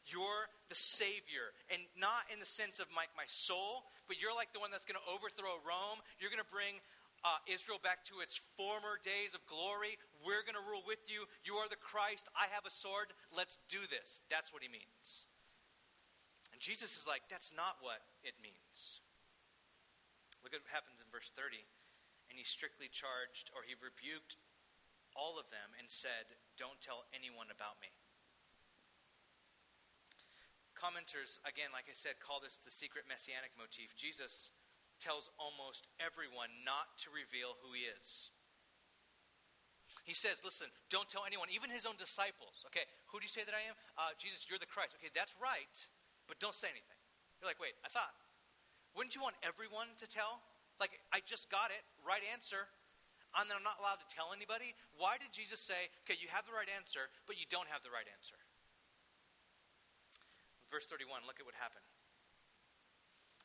You're 0.07 0.47
the 0.71 0.79
Savior. 0.79 1.51
And 1.67 1.83
not 1.99 2.27
in 2.31 2.39
the 2.39 2.47
sense 2.47 2.79
of 2.79 2.87
my, 2.95 3.05
my 3.19 3.27
soul, 3.27 3.87
but 4.07 4.17
you're 4.17 4.35
like 4.35 4.55
the 4.55 4.63
one 4.63 4.71
that's 4.71 4.87
going 4.87 4.99
to 4.99 5.07
overthrow 5.11 5.59
Rome. 5.67 5.99
You're 6.19 6.31
going 6.31 6.43
to 6.43 6.53
bring 6.53 6.79
uh, 7.27 7.43
Israel 7.49 7.79
back 7.81 8.07
to 8.07 8.23
its 8.23 8.39
former 8.55 9.01
days 9.03 9.35
of 9.35 9.43
glory. 9.51 9.99
We're 10.23 10.47
going 10.47 10.57
to 10.57 10.63
rule 10.63 10.83
with 10.87 11.01
you. 11.11 11.27
You 11.43 11.59
are 11.59 11.67
the 11.67 11.79
Christ. 11.79 12.31
I 12.35 12.47
have 12.55 12.63
a 12.63 12.73
sword. 12.73 13.11
Let's 13.35 13.59
do 13.67 13.83
this. 13.91 14.23
That's 14.31 14.55
what 14.55 14.63
he 14.63 14.69
means. 14.71 15.27
And 16.57 16.65
Jesus 16.65 16.97
is 16.97 17.05
like, 17.05 17.21
that's 17.29 17.53
not 17.53 17.77
what 17.85 18.01
it 18.25 18.33
means. 18.41 19.05
Look 20.41 20.57
at 20.57 20.65
what 20.65 20.73
happens 20.73 20.97
in 20.97 21.05
verse 21.13 21.29
30. 21.29 21.61
And 22.33 22.41
he 22.41 22.41
strictly 22.41 22.89
charged, 22.89 23.53
or 23.53 23.61
he 23.61 23.77
rebuked 23.77 24.41
all 25.13 25.37
of 25.37 25.53
them 25.53 25.77
and 25.77 25.85
said, 25.85 26.33
Don't 26.57 26.81
tell 26.81 27.05
anyone 27.13 27.53
about 27.53 27.77
me. 27.77 27.93
Commenters, 30.73 31.37
again, 31.45 31.69
like 31.69 31.85
I 31.85 31.93
said, 31.93 32.17
call 32.17 32.41
this 32.41 32.57
the 32.57 32.73
secret 32.73 33.05
messianic 33.05 33.53
motif. 33.53 33.93
Jesus 33.93 34.49
tells 34.97 35.29
almost 35.37 35.85
everyone 36.01 36.49
not 36.65 36.97
to 37.05 37.13
reveal 37.13 37.61
who 37.61 37.77
he 37.77 37.85
is. 37.85 38.33
He 40.09 40.17
says, 40.17 40.41
Listen, 40.41 40.73
don't 40.89 41.05
tell 41.05 41.21
anyone, 41.21 41.53
even 41.53 41.69
his 41.69 41.85
own 41.85 42.01
disciples. 42.01 42.65
Okay, 42.73 42.89
who 43.13 43.21
do 43.21 43.29
you 43.29 43.31
say 43.31 43.45
that 43.45 43.53
I 43.53 43.61
am? 43.69 43.77
Uh, 43.93 44.17
Jesus, 44.17 44.49
you're 44.49 44.57
the 44.57 44.65
Christ. 44.65 44.97
Okay, 44.97 45.13
that's 45.13 45.37
right 45.37 45.77
but 46.27 46.39
don't 46.39 46.55
say 46.55 46.67
anything. 46.69 46.99
You're 47.39 47.49
like, 47.49 47.59
wait, 47.59 47.73
I 47.81 47.89
thought, 47.89 48.13
wouldn't 48.95 49.15
you 49.15 49.23
want 49.23 49.39
everyone 49.41 49.87
to 49.97 50.07
tell? 50.07 50.43
Like, 50.79 50.99
I 51.09 51.25
just 51.25 51.49
got 51.49 51.73
it, 51.73 51.81
right 52.05 52.21
answer, 52.33 52.69
and 53.35 53.45
then 53.49 53.59
I'm 53.59 53.65
not 53.65 53.77
allowed 53.77 54.01
to 54.01 54.09
tell 54.09 54.31
anybody? 54.31 54.73
Why 54.97 55.21
did 55.21 55.29
Jesus 55.29 55.61
say, 55.61 55.93
okay, 56.05 56.17
you 56.17 56.31
have 56.31 56.49
the 56.49 56.55
right 56.55 56.69
answer, 56.69 57.11
but 57.29 57.37
you 57.37 57.45
don't 57.49 57.69
have 57.69 57.85
the 57.85 57.93
right 57.93 58.07
answer? 58.07 58.39
Verse 60.73 60.89
31, 60.89 61.23
look 61.29 61.39
at 61.39 61.47
what 61.47 61.55
happened. 61.55 61.85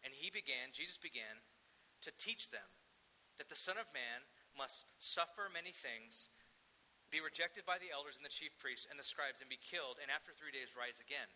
And 0.02 0.10
he 0.10 0.32
began, 0.32 0.74
Jesus 0.74 0.98
began, 0.98 1.44
to 2.02 2.10
teach 2.18 2.50
them 2.50 2.66
that 3.38 3.46
the 3.46 3.58
Son 3.58 3.78
of 3.78 3.86
Man 3.94 4.26
must 4.58 4.90
suffer 4.98 5.46
many 5.52 5.70
things, 5.70 6.32
be 7.12 7.22
rejected 7.22 7.62
by 7.62 7.78
the 7.78 7.94
elders 7.94 8.18
and 8.18 8.26
the 8.26 8.32
chief 8.32 8.56
priests 8.58 8.88
and 8.90 8.98
the 8.98 9.06
scribes, 9.06 9.44
and 9.44 9.52
be 9.52 9.60
killed, 9.60 10.02
and 10.02 10.10
after 10.10 10.34
three 10.34 10.50
days 10.50 10.74
rise 10.74 10.98
again. 10.98 11.30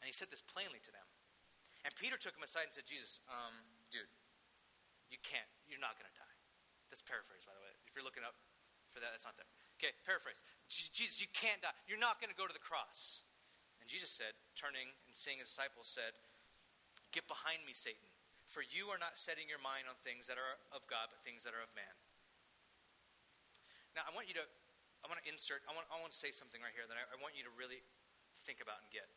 And 0.00 0.06
he 0.06 0.14
said 0.14 0.28
this 0.28 0.44
plainly 0.44 0.80
to 0.84 0.92
them. 0.92 1.06
And 1.86 1.94
Peter 1.94 2.18
took 2.18 2.34
him 2.34 2.42
aside 2.42 2.66
and 2.66 2.74
said, 2.74 2.84
Jesus, 2.84 3.22
um, 3.30 3.54
dude, 3.94 4.10
you 5.06 5.22
can't, 5.22 5.46
you're 5.70 5.82
not 5.82 5.94
going 5.94 6.10
to 6.10 6.16
die. 6.18 6.36
That's 6.90 7.02
paraphrase, 7.02 7.46
by 7.46 7.54
the 7.54 7.62
way. 7.62 7.74
If 7.86 7.94
you're 7.94 8.06
looking 8.06 8.26
up 8.26 8.34
for 8.90 8.98
that, 8.98 9.14
that's 9.14 9.26
not 9.26 9.38
there. 9.38 9.46
Okay, 9.78 9.94
paraphrase. 10.02 10.42
Jesus, 10.66 11.22
you 11.22 11.30
can't 11.30 11.62
die. 11.62 11.74
You're 11.86 12.00
not 12.00 12.18
going 12.18 12.32
to 12.32 12.38
go 12.38 12.48
to 12.48 12.54
the 12.54 12.62
cross. 12.62 13.22
And 13.78 13.86
Jesus 13.86 14.10
said, 14.10 14.34
turning 14.58 14.90
and 15.06 15.14
seeing 15.14 15.38
his 15.38 15.46
disciples, 15.46 15.86
said, 15.86 16.16
Get 17.14 17.30
behind 17.30 17.62
me, 17.62 17.70
Satan, 17.70 18.10
for 18.50 18.66
you 18.66 18.90
are 18.90 18.98
not 18.98 19.14
setting 19.14 19.46
your 19.46 19.62
mind 19.62 19.86
on 19.86 19.94
things 20.02 20.26
that 20.26 20.36
are 20.36 20.58
of 20.74 20.84
God, 20.90 21.08
but 21.08 21.22
things 21.22 21.46
that 21.46 21.54
are 21.54 21.62
of 21.62 21.70
man. 21.72 21.94
Now, 23.94 24.04
I 24.04 24.12
want 24.12 24.26
you 24.28 24.36
to, 24.36 24.44
I 25.00 25.08
want 25.08 25.22
to 25.22 25.26
insert, 25.30 25.62
I 25.64 25.72
want, 25.72 25.86
I 25.88 25.96
want 26.02 26.12
to 26.12 26.18
say 26.18 26.34
something 26.34 26.60
right 26.60 26.74
here 26.74 26.84
that 26.84 26.98
I, 26.98 27.06
I 27.14 27.16
want 27.22 27.38
you 27.38 27.46
to 27.46 27.52
really 27.54 27.80
think 28.44 28.60
about 28.60 28.84
and 28.84 28.90
get 28.92 29.08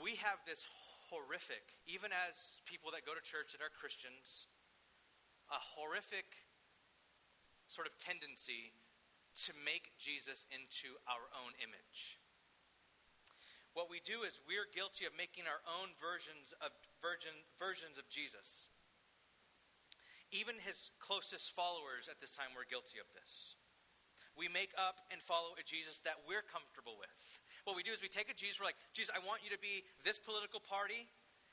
we 0.00 0.16
have 0.22 0.40
this 0.46 0.64
horrific, 1.10 1.76
even 1.84 2.10
as 2.12 2.60
people 2.64 2.88
that 2.96 3.04
go 3.04 3.12
to 3.12 3.20
church 3.20 3.52
that 3.52 3.60
are 3.60 3.72
Christians, 3.72 4.48
a 5.52 5.60
horrific 5.76 6.48
sort 7.68 7.86
of 7.86 7.96
tendency 8.00 8.72
to 9.48 9.52
make 9.64 9.96
Jesus 10.00 10.44
into 10.52 10.96
our 11.08 11.28
own 11.32 11.52
image. 11.60 12.20
What 13.72 13.88
we 13.88 14.04
do 14.04 14.28
is 14.28 14.40
we're 14.44 14.68
guilty 14.68 15.08
of 15.08 15.16
making 15.16 15.48
our 15.48 15.64
own 15.64 15.96
versions 15.96 16.52
of 16.60 16.76
virgin, 17.00 17.32
versions 17.56 17.96
of 17.96 18.04
Jesus. 18.12 18.68
Even 20.28 20.60
his 20.60 20.92
closest 21.00 21.56
followers 21.56 22.08
at 22.08 22.20
this 22.20 22.32
time 22.32 22.52
were 22.52 22.68
guilty 22.68 23.00
of 23.00 23.08
this. 23.16 23.56
We 24.36 24.48
make 24.48 24.72
up 24.76 25.04
and 25.12 25.20
follow 25.20 25.56
a 25.56 25.64
Jesus 25.64 26.00
that 26.04 26.24
we're 26.24 26.44
comfortable 26.44 26.96
with. 26.96 27.40
What 27.64 27.78
we 27.78 27.86
do 27.86 27.94
is 27.94 28.02
we 28.02 28.10
take 28.10 28.26
a 28.26 28.34
Jesus, 28.34 28.58
we're 28.58 28.66
like, 28.66 28.80
Jesus, 28.92 29.14
I 29.14 29.22
want 29.22 29.46
you 29.46 29.50
to 29.54 29.60
be 29.62 29.86
this 30.02 30.18
political 30.18 30.58
party, 30.58 31.06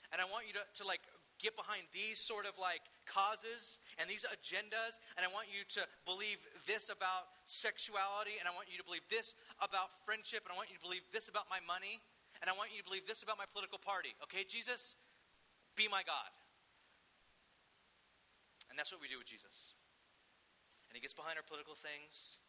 and 0.09 0.17
I 0.17 0.25
want 0.25 0.49
you 0.49 0.53
to, 0.57 0.65
to 0.81 0.83
like 0.85 1.05
get 1.37 1.55
behind 1.55 1.85
these 1.95 2.19
sort 2.19 2.49
of 2.49 2.57
like 2.57 2.81
causes 3.05 3.77
and 4.01 4.09
these 4.09 4.25
agendas, 4.27 4.97
and 5.15 5.21
I 5.21 5.29
want 5.29 5.47
you 5.53 5.63
to 5.79 5.85
believe 6.03 6.41
this 6.65 6.89
about 6.89 7.29
sexuality, 7.45 8.41
and 8.41 8.49
I 8.49 8.53
want 8.53 8.67
you 8.67 8.81
to 8.81 8.85
believe 8.85 9.05
this 9.07 9.37
about 9.61 9.93
friendship, 10.03 10.43
and 10.43 10.51
I 10.51 10.57
want 10.57 10.73
you 10.73 10.77
to 10.81 10.85
believe 10.85 11.05
this 11.13 11.29
about 11.29 11.45
my 11.47 11.61
money, 11.63 12.01
and 12.41 12.49
I 12.49 12.53
want 12.57 12.73
you 12.73 12.81
to 12.81 12.87
believe 12.87 13.05
this 13.05 13.21
about 13.21 13.37
my 13.37 13.47
political 13.47 13.79
party. 13.79 14.17
Okay, 14.25 14.43
Jesus? 14.43 14.97
Be 15.77 15.87
my 15.87 16.01
God. 16.03 16.33
And 18.69 18.77
that's 18.77 18.91
what 18.91 19.01
we 19.01 19.07
do 19.07 19.17
with 19.17 19.29
Jesus. 19.29 19.77
And 20.89 20.97
he 20.97 21.01
gets 21.01 21.13
behind 21.13 21.37
our 21.37 21.45
political 21.45 21.77
things, 21.77 22.41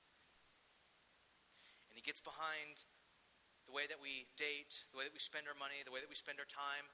and 1.88 1.94
he 1.94 2.03
gets 2.03 2.25
behind 2.25 2.88
the 3.70 3.78
way 3.78 3.87
that 3.87 4.02
we 4.02 4.26
date, 4.35 4.83
the 4.90 4.98
way 4.98 5.06
that 5.06 5.14
we 5.14 5.22
spend 5.22 5.46
our 5.46 5.54
money, 5.54 5.78
the 5.87 5.94
way 5.94 6.02
that 6.02 6.11
we 6.11 6.18
spend 6.18 6.42
our 6.42 6.50
time, 6.50 6.90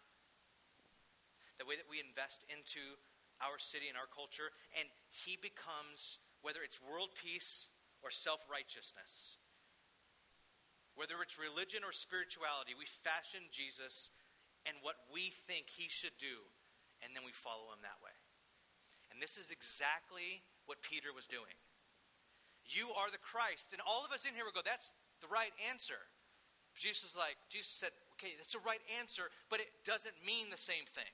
the 1.57 1.65
way 1.65 1.73
that 1.73 1.89
we 1.89 2.05
invest 2.05 2.45
into 2.53 3.01
our 3.41 3.57
city 3.57 3.89
and 3.89 3.97
our 3.97 4.05
culture. 4.05 4.53
And 4.77 4.93
he 5.09 5.41
becomes, 5.41 6.21
whether 6.45 6.61
it's 6.61 6.77
world 6.77 7.17
peace 7.17 7.73
or 8.05 8.13
self 8.13 8.45
righteousness, 8.45 9.41
whether 10.93 11.17
it's 11.25 11.41
religion 11.41 11.81
or 11.81 11.97
spirituality, 11.97 12.77
we 12.77 12.85
fashion 12.85 13.49
Jesus 13.49 14.13
and 14.69 14.77
what 14.85 15.01
we 15.09 15.33
think 15.33 15.73
he 15.73 15.89
should 15.89 16.21
do, 16.21 16.45
and 17.01 17.17
then 17.17 17.25
we 17.25 17.33
follow 17.33 17.73
him 17.73 17.81
that 17.81 18.05
way. 18.05 18.13
And 19.09 19.17
this 19.17 19.41
is 19.41 19.49
exactly 19.49 20.45
what 20.69 20.85
Peter 20.85 21.09
was 21.09 21.25
doing. 21.25 21.57
You 22.69 22.93
are 22.99 23.09
the 23.09 23.23
Christ. 23.23 23.73
And 23.73 23.81
all 23.81 24.05
of 24.05 24.13
us 24.13 24.27
in 24.29 24.37
here 24.37 24.45
will 24.45 24.53
go, 24.57 24.67
that's 24.67 24.93
the 25.23 25.31
right 25.31 25.55
answer. 25.71 26.11
Jesus 26.77 27.13
is 27.13 27.17
like, 27.17 27.37
Jesus 27.49 27.73
said, 27.73 27.93
okay, 28.17 28.37
that's 28.37 28.53
the 28.53 28.65
right 28.65 28.81
answer, 29.01 29.33
but 29.49 29.61
it 29.61 29.73
doesn't 29.85 30.15
mean 30.25 30.53
the 30.53 30.61
same 30.61 30.85
thing. 30.93 31.11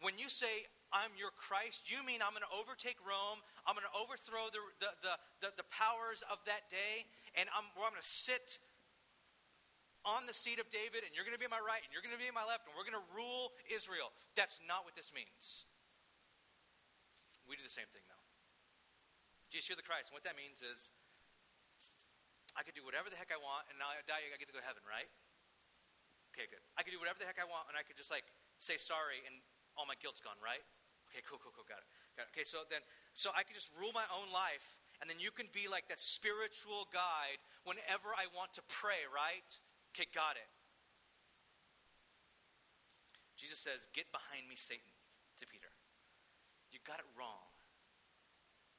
When 0.00 0.16
you 0.16 0.32
say, 0.32 0.68
I'm 0.88 1.12
your 1.20 1.34
Christ, 1.36 1.92
you 1.92 2.00
mean 2.00 2.24
I'm 2.24 2.32
going 2.32 2.46
to 2.48 2.56
overtake 2.56 2.96
Rome, 3.04 3.44
I'm 3.68 3.76
going 3.76 3.88
to 3.88 3.96
overthrow 3.98 4.48
the, 4.48 4.62
the, 4.80 4.90
the, 5.04 5.14
the, 5.44 5.50
the 5.60 5.68
powers 5.68 6.24
of 6.32 6.40
that 6.48 6.72
day, 6.72 7.04
and 7.36 7.44
I'm, 7.52 7.68
I'm 7.76 7.92
going 7.92 8.00
to 8.00 8.08
sit 8.08 8.56
on 10.08 10.24
the 10.24 10.32
seat 10.32 10.56
of 10.56 10.70
David, 10.72 11.04
and 11.04 11.12
you're 11.12 11.28
going 11.28 11.36
to 11.36 11.42
be 11.42 11.50
my 11.50 11.60
right, 11.60 11.84
and 11.84 11.90
you're 11.92 12.04
going 12.04 12.14
to 12.14 12.20
be 12.20 12.30
my 12.32 12.46
left, 12.46 12.64
and 12.64 12.72
we're 12.72 12.88
going 12.88 12.96
to 12.96 13.08
rule 13.12 13.52
Israel. 13.68 14.08
That's 14.32 14.56
not 14.64 14.88
what 14.88 14.96
this 14.96 15.12
means. 15.12 15.68
We 17.44 17.56
do 17.56 17.64
the 17.64 17.72
same 17.72 17.88
thing, 17.92 18.04
though. 18.08 18.24
Jesus, 19.48 19.72
you're 19.72 19.80
the 19.80 19.84
Christ. 19.84 20.12
And 20.12 20.16
what 20.16 20.24
that 20.28 20.36
means 20.36 20.60
is 20.60 20.92
I 22.58 22.66
could 22.66 22.74
do 22.74 22.82
whatever 22.82 23.06
the 23.06 23.14
heck 23.14 23.30
I 23.30 23.38
want, 23.38 23.70
and 23.70 23.78
now 23.78 23.94
I 23.94 24.02
die, 24.02 24.18
I 24.18 24.34
get 24.34 24.50
to 24.50 24.56
go 24.56 24.58
to 24.58 24.66
heaven, 24.66 24.82
right? 24.82 25.06
Okay, 26.34 26.50
good. 26.50 26.58
I 26.74 26.82
could 26.82 26.90
do 26.90 26.98
whatever 26.98 27.22
the 27.22 27.30
heck 27.30 27.38
I 27.38 27.46
want, 27.46 27.70
and 27.70 27.78
I 27.78 27.86
could 27.86 27.94
just 27.94 28.10
like 28.10 28.26
say 28.58 28.74
sorry, 28.74 29.22
and 29.22 29.38
all 29.78 29.86
my 29.86 29.94
guilt's 30.02 30.18
gone, 30.18 30.38
right? 30.42 30.62
Okay, 31.14 31.22
cool, 31.22 31.38
cool, 31.38 31.54
cool, 31.54 31.64
got 31.64 31.78
it. 31.78 31.88
Got 32.18 32.26
it. 32.26 32.34
Okay, 32.34 32.42
so 32.42 32.66
then, 32.66 32.82
so 33.14 33.30
I 33.32 33.46
could 33.46 33.54
just 33.54 33.70
rule 33.78 33.94
my 33.94 34.04
own 34.10 34.28
life, 34.34 34.76
and 34.98 35.06
then 35.06 35.22
you 35.22 35.30
can 35.30 35.46
be 35.54 35.70
like 35.70 35.86
that 35.86 36.02
spiritual 36.02 36.90
guide 36.90 37.38
whenever 37.62 38.10
I 38.12 38.26
want 38.34 38.52
to 38.58 38.62
pray, 38.66 39.06
right? 39.08 39.46
Okay, 39.94 40.10
got 40.10 40.34
it. 40.34 40.50
Jesus 43.38 43.62
says, 43.62 43.86
Get 43.94 44.10
behind 44.10 44.50
me, 44.50 44.58
Satan, 44.58 44.90
to 45.38 45.46
Peter. 45.46 45.70
You 46.74 46.82
got 46.82 46.98
it 46.98 47.08
wrong. 47.14 47.54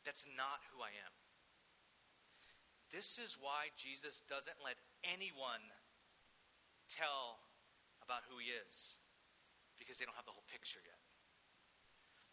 That's 0.04 0.28
not 0.36 0.60
who 0.72 0.84
I 0.84 0.92
am. 1.00 1.19
This 2.90 3.22
is 3.22 3.38
why 3.38 3.70
Jesus 3.78 4.22
doesn't 4.26 4.58
let 4.66 4.82
anyone 5.06 5.62
tell 6.90 7.46
about 8.02 8.26
who 8.26 8.42
he 8.42 8.50
is, 8.50 8.98
because 9.78 10.02
they 10.02 10.10
don't 10.10 10.18
have 10.18 10.26
the 10.26 10.34
whole 10.34 10.48
picture 10.50 10.82
yet. 10.82 10.98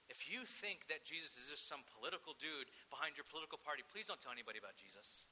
If 0.08 0.30
you 0.30 0.48
think 0.48 0.88
that 0.88 1.04
Jesus 1.04 1.36
is 1.36 1.50
just 1.50 1.68
some 1.68 1.84
political 1.92 2.32
dude 2.38 2.72
behind 2.88 3.18
your 3.18 3.28
political 3.28 3.60
party, 3.60 3.84
please 3.84 4.08
don't 4.08 4.22
tell 4.22 4.32
anybody 4.32 4.56
about 4.56 4.78
Jesus. 4.78 5.28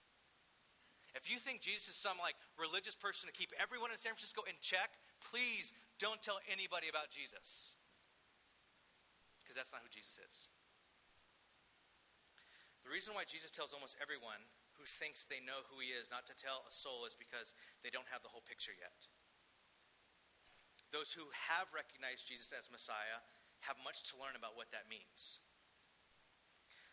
If 1.14 1.30
you 1.30 1.38
think 1.38 1.62
Jesus 1.62 1.94
is 1.94 1.98
some 1.98 2.18
like 2.18 2.34
religious 2.58 2.98
person 2.98 3.30
to 3.30 3.34
keep 3.34 3.54
everyone 3.54 3.94
in 3.94 3.98
San 4.02 4.18
Francisco 4.18 4.42
in 4.50 4.58
check, 4.58 4.98
please 5.22 5.70
don't 6.02 6.18
tell 6.20 6.42
anybody 6.50 6.90
about 6.90 7.14
Jesus. 7.14 7.78
Because 9.40 9.54
that's 9.54 9.70
not 9.70 9.86
who 9.86 9.92
Jesus 9.94 10.18
is. 10.18 10.36
The 12.82 12.90
reason 12.90 13.14
why 13.14 13.22
Jesus 13.24 13.54
tells 13.54 13.70
almost 13.72 13.94
everyone 14.02 14.42
who 14.76 14.86
thinks 14.86 15.26
they 15.26 15.42
know 15.42 15.66
who 15.70 15.78
he 15.78 15.94
is 15.94 16.10
not 16.10 16.26
to 16.28 16.36
tell 16.36 16.66
a 16.66 16.72
soul 16.72 17.06
is 17.06 17.14
because 17.14 17.54
they 17.82 17.90
don't 17.90 18.10
have 18.10 18.22
the 18.22 18.32
whole 18.32 18.44
picture 18.44 18.74
yet. 18.74 19.08
Those 20.94 21.14
who 21.14 21.26
have 21.50 21.74
recognized 21.74 22.30
Jesus 22.30 22.54
as 22.54 22.70
Messiah 22.70 23.22
have 23.66 23.80
much 23.82 24.06
to 24.12 24.18
learn 24.20 24.38
about 24.38 24.54
what 24.54 24.70
that 24.70 24.86
means. 24.86 25.42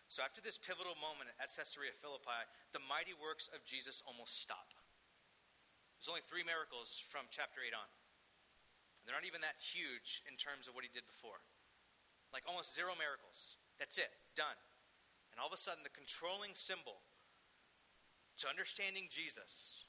So 0.10 0.20
after 0.26 0.44
this 0.44 0.60
pivotal 0.60 1.00
moment 1.00 1.32
at 1.39 1.48
Caesarea 1.54 1.96
Philippi, 1.96 2.44
the 2.76 2.84
mighty 2.84 3.15
works 3.15 3.48
of 3.54 3.63
Jesus 3.63 4.04
almost 4.04 4.41
stop. 4.41 4.76
There's 5.96 6.12
only 6.12 6.26
three 6.26 6.44
miracles 6.44 6.98
from 6.98 7.30
chapter 7.30 7.62
8 7.62 7.72
on. 7.78 7.88
They're 9.06 9.15
not 9.15 9.28
even 9.28 9.41
that 9.46 9.62
huge 9.62 10.26
in 10.26 10.36
terms 10.36 10.65
of 10.65 10.74
what 10.74 10.84
he 10.84 10.91
did 10.91 11.06
before. 11.06 11.39
Like 12.34 12.44
almost 12.50 12.74
zero 12.74 12.98
miracles. 12.98 13.56
That's 13.78 14.02
it, 14.02 14.12
done. 14.36 14.58
And 15.32 15.39
all 15.39 15.48
of 15.48 15.56
a 15.56 15.62
sudden, 15.62 15.86
the 15.86 15.94
controlling 15.94 16.58
symbol 16.58 17.06
to 18.41 18.49
understanding 18.49 19.06
Jesus 19.06 19.86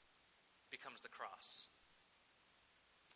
becomes 0.69 1.01
the 1.01 1.09
cross. 1.09 1.65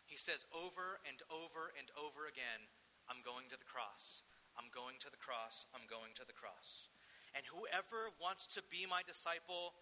He 0.10 0.18
says 0.18 0.50
over 0.50 0.98
and 1.06 1.22
over 1.30 1.70
and 1.78 1.94
over 1.94 2.26
again, 2.26 2.66
I'm 3.06 3.22
going 3.22 3.46
to 3.54 3.58
the 3.60 3.68
cross. 3.68 4.26
I'm 4.58 4.74
going 4.74 4.98
to 5.06 5.14
the 5.14 5.22
cross. 5.22 5.70
I'm 5.78 5.86
going 5.86 6.18
to 6.18 6.26
the 6.26 6.34
cross. 6.34 6.90
And 7.38 7.46
whoever 7.54 8.10
wants 8.18 8.50
to 8.58 8.66
be 8.66 8.90
my 8.90 9.06
disciple 9.06 9.78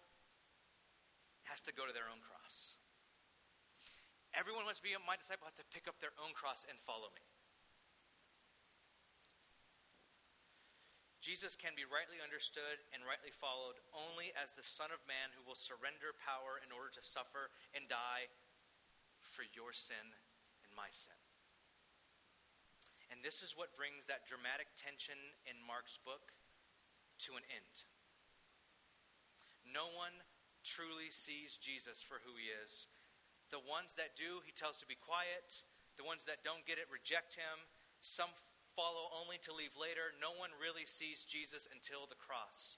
has 1.48 1.64
to 1.64 1.72
go 1.72 1.88
to 1.88 1.94
their 1.94 2.10
own 2.10 2.20
cross. 2.20 2.76
Everyone 4.36 4.66
who 4.66 4.68
wants 4.68 4.84
to 4.84 4.88
be 4.88 4.98
my 5.08 5.16
disciple 5.16 5.48
has 5.48 5.56
to 5.56 5.64
pick 5.72 5.88
up 5.88 5.96
their 6.04 6.12
own 6.20 6.36
cross 6.36 6.68
and 6.68 6.76
follow 6.76 7.08
me. 7.16 7.24
Jesus 11.26 11.58
can 11.58 11.74
be 11.74 11.82
rightly 11.82 12.22
understood 12.22 12.78
and 12.94 13.02
rightly 13.02 13.34
followed 13.34 13.82
only 13.90 14.30
as 14.38 14.54
the 14.54 14.62
Son 14.62 14.94
of 14.94 15.02
Man 15.10 15.34
who 15.34 15.42
will 15.42 15.58
surrender 15.58 16.14
power 16.14 16.62
in 16.62 16.70
order 16.70 16.94
to 16.94 17.02
suffer 17.02 17.50
and 17.74 17.90
die 17.90 18.30
for 19.18 19.42
your 19.42 19.74
sin 19.74 20.14
and 20.62 20.70
my 20.78 20.86
sin. 20.94 21.18
And 23.10 23.26
this 23.26 23.42
is 23.42 23.58
what 23.58 23.74
brings 23.74 24.06
that 24.06 24.30
dramatic 24.30 24.70
tension 24.78 25.18
in 25.42 25.58
Mark's 25.58 25.98
book 25.98 26.30
to 27.26 27.34
an 27.34 27.42
end. 27.50 27.82
No 29.66 29.90
one 29.90 30.22
truly 30.62 31.10
sees 31.10 31.58
Jesus 31.58 31.98
for 31.98 32.22
who 32.22 32.38
he 32.38 32.54
is. 32.54 32.86
The 33.50 33.58
ones 33.58 33.98
that 33.98 34.14
do, 34.14 34.46
he 34.46 34.54
tells 34.54 34.78
to 34.78 34.86
be 34.86 34.94
quiet. 34.94 35.66
The 35.98 36.06
ones 36.06 36.22
that 36.30 36.46
don't 36.46 36.62
get 36.70 36.78
it 36.78 36.86
reject 36.86 37.34
him. 37.34 37.66
Some 37.98 38.30
follow 38.76 39.08
only 39.16 39.40
to 39.48 39.56
leave 39.56 39.72
later. 39.74 40.12
No 40.20 40.36
one 40.36 40.52
really 40.60 40.84
sees 40.84 41.24
Jesus 41.24 41.64
until 41.72 42.04
the 42.04 42.20
cross. 42.20 42.76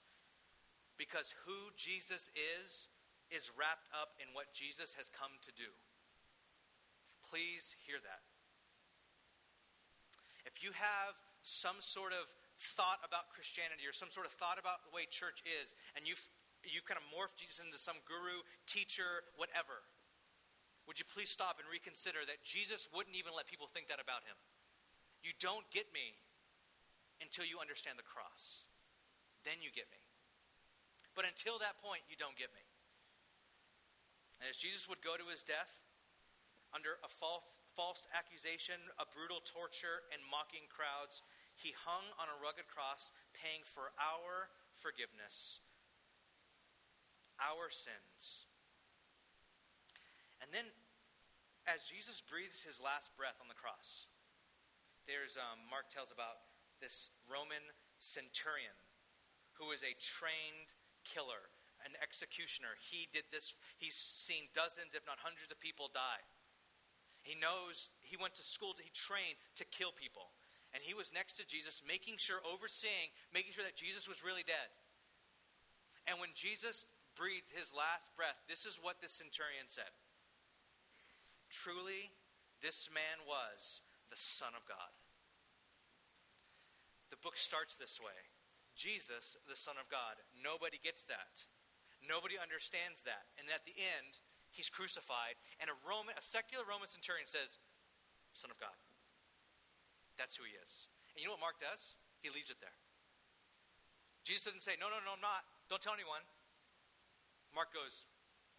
Because 0.95 1.35
who 1.43 1.75
Jesus 1.75 2.31
is, 2.33 2.87
is 3.27 3.51
wrapped 3.51 3.91
up 3.91 4.15
in 4.17 4.31
what 4.31 4.55
Jesus 4.55 4.95
has 4.95 5.11
come 5.11 5.35
to 5.43 5.51
do. 5.51 5.75
Please 7.21 7.75
hear 7.83 7.99
that. 7.99 8.23
If 10.47 10.63
you 10.63 10.71
have 10.73 11.19
some 11.43 11.83
sort 11.83 12.15
of 12.15 12.31
thought 12.57 13.03
about 13.03 13.31
Christianity 13.31 13.85
or 13.85 13.93
some 13.93 14.09
sort 14.09 14.25
of 14.25 14.33
thought 14.33 14.57
about 14.57 14.87
the 14.87 14.91
way 14.91 15.05
church 15.07 15.43
is, 15.45 15.75
and 15.95 16.07
you've, 16.07 16.23
you've 16.65 16.87
kind 16.87 16.99
of 16.99 17.05
morphed 17.11 17.39
Jesus 17.39 17.61
into 17.61 17.77
some 17.77 18.01
guru, 18.07 18.43
teacher, 18.65 19.27
whatever, 19.39 19.83
would 20.89 20.97
you 20.97 21.05
please 21.05 21.29
stop 21.29 21.61
and 21.61 21.69
reconsider 21.69 22.25
that 22.25 22.41
Jesus 22.41 22.89
wouldn't 22.89 23.13
even 23.13 23.35
let 23.37 23.45
people 23.45 23.69
think 23.69 23.87
that 23.93 24.01
about 24.01 24.25
him? 24.25 24.35
You 25.23 25.35
don't 25.39 25.67
get 25.71 25.91
me 25.91 26.15
until 27.19 27.43
you 27.43 27.59
understand 27.59 27.99
the 27.99 28.07
cross. 28.07 28.63
Then 29.43 29.59
you 29.59 29.71
get 29.71 29.91
me. 29.91 29.99
But 31.15 31.27
until 31.27 31.59
that 31.59 31.79
point, 31.83 32.07
you 32.07 32.15
don't 32.15 32.39
get 32.39 32.51
me. 32.55 32.63
And 34.39 34.47
as 34.47 34.55
Jesus 34.55 34.87
would 34.87 35.03
go 35.03 35.19
to 35.19 35.27
his 35.27 35.43
death 35.43 35.83
under 36.71 37.01
a 37.03 37.11
false, 37.11 37.59
false 37.75 38.07
accusation, 38.15 38.79
a 38.95 39.03
brutal 39.03 39.43
torture, 39.43 40.07
and 40.15 40.23
mocking 40.23 40.71
crowds, 40.71 41.25
he 41.59 41.75
hung 41.75 42.07
on 42.15 42.31
a 42.31 42.39
rugged 42.39 42.71
cross, 42.71 43.11
paying 43.35 43.67
for 43.67 43.91
our 43.99 44.47
forgiveness, 44.79 45.59
our 47.35 47.67
sins. 47.67 48.47
And 50.39 50.55
then, 50.55 50.71
as 51.67 51.83
Jesus 51.83 52.23
breathes 52.23 52.63
his 52.63 52.79
last 52.79 53.11
breath 53.19 53.43
on 53.43 53.51
the 53.51 53.59
cross, 53.59 54.07
there's 55.09 55.41
um, 55.41 55.65
Mark 55.65 55.89
tells 55.89 56.13
about 56.13 56.45
this 56.77 57.09
Roman 57.25 57.73
centurion 57.97 58.77
who 59.57 59.73
is 59.73 59.81
a 59.81 59.97
trained 59.97 60.77
killer, 61.01 61.49
an 61.81 61.97
executioner. 61.97 62.77
He 62.77 63.09
did 63.09 63.33
this, 63.33 63.57
he's 63.81 63.97
seen 63.97 64.53
dozens, 64.53 64.93
if 64.93 65.09
not 65.09 65.25
hundreds, 65.25 65.49
of 65.49 65.57
people 65.57 65.89
die. 65.89 66.21
He 67.25 67.33
knows, 67.33 67.89
he 68.05 68.15
went 68.15 68.37
to 68.37 68.45
school, 68.45 68.77
he 68.77 68.93
trained 68.93 69.41
to 69.57 69.65
kill 69.65 69.91
people 69.91 70.31
and 70.73 70.85
he 70.85 70.93
was 70.93 71.09
next 71.09 71.33
to 71.41 71.49
Jesus, 71.49 71.81
making 71.81 72.21
sure, 72.21 72.45
overseeing, 72.45 73.09
making 73.33 73.57
sure 73.57 73.65
that 73.65 73.73
Jesus 73.73 74.05
was 74.05 74.21
really 74.21 74.45
dead. 74.45 74.69
And 76.05 76.21
when 76.21 76.37
Jesus 76.37 76.85
breathed 77.17 77.49
his 77.49 77.73
last 77.73 78.13
breath, 78.13 78.37
this 78.45 78.65
is 78.65 78.77
what 78.77 79.01
the 79.01 79.09
centurion 79.09 79.65
said 79.65 79.89
Truly, 81.49 82.13
this 82.61 82.89
man 82.93 83.25
was 83.25 83.81
the 84.09 84.19
Son 84.19 84.57
of 84.57 84.65
God. 84.65 84.91
The 87.09 87.21
book 87.21 87.37
starts 87.37 87.77
this 87.77 87.97
way 87.97 88.17
Jesus, 88.77 89.37
the 89.49 89.57
Son 89.57 89.75
of 89.77 89.89
God. 89.89 90.21
Nobody 90.33 90.79
gets 90.81 91.05
that. 91.09 91.45
Nobody 91.99 92.39
understands 92.39 93.03
that. 93.03 93.27
And 93.35 93.51
at 93.51 93.67
the 93.67 93.75
end, 93.75 94.23
he's 94.51 94.71
crucified, 94.71 95.35
and 95.59 95.67
a 95.67 95.75
Roman, 95.83 96.15
a 96.15 96.23
secular 96.23 96.63
Roman 96.63 96.87
centurion 96.87 97.27
says, 97.27 97.59
Son 98.31 98.49
of 98.49 98.59
God. 98.61 98.75
That's 100.15 100.39
who 100.39 100.47
he 100.47 100.55
is. 100.55 100.87
And 101.11 101.19
you 101.19 101.27
know 101.27 101.35
what 101.35 101.43
Mark 101.43 101.59
does? 101.59 101.99
He 102.23 102.31
leaves 102.31 102.51
it 102.51 102.59
there. 102.63 102.75
Jesus 104.23 104.51
doesn't 104.51 104.63
say, 104.63 104.75
No, 104.79 104.91
no, 104.91 104.99
no, 105.03 105.15
I'm 105.15 105.23
not. 105.23 105.47
Don't 105.67 105.81
tell 105.81 105.95
anyone. 105.95 106.23
Mark 107.55 107.73
goes, 107.73 108.07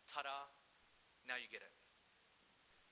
Ta 0.09 0.25
da, 0.25 0.51
now 1.29 1.39
you 1.39 1.47
get 1.49 1.63
it. 1.63 1.73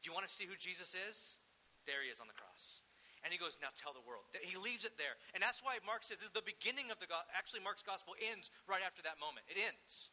Do 0.01 0.09
you 0.09 0.15
want 0.15 0.29
to 0.29 0.33
see 0.33 0.47
who 0.47 0.55
Jesus 0.55 0.95
is? 0.95 1.41
There 1.89 2.05
he 2.05 2.13
is 2.13 2.21
on 2.21 2.29
the 2.29 2.37
cross. 2.37 2.85
And 3.25 3.33
he 3.33 3.41
goes, 3.41 3.57
Now 3.59 3.73
tell 3.73 3.97
the 3.97 4.05
world. 4.05 4.29
He 4.45 4.55
leaves 4.61 4.85
it 4.85 5.01
there. 5.01 5.17
And 5.33 5.41
that's 5.41 5.65
why 5.65 5.81
Mark 5.83 6.05
says 6.05 6.21
this 6.21 6.29
is 6.29 6.37
the 6.37 6.45
beginning 6.45 6.93
of 6.93 7.01
the 7.01 7.09
gospel. 7.09 7.33
Actually, 7.33 7.65
Mark's 7.65 7.83
gospel 7.83 8.13
ends 8.21 8.53
right 8.69 8.85
after 8.85 9.01
that 9.09 9.17
moment. 9.17 9.49
It 9.49 9.57
ends. 9.57 10.13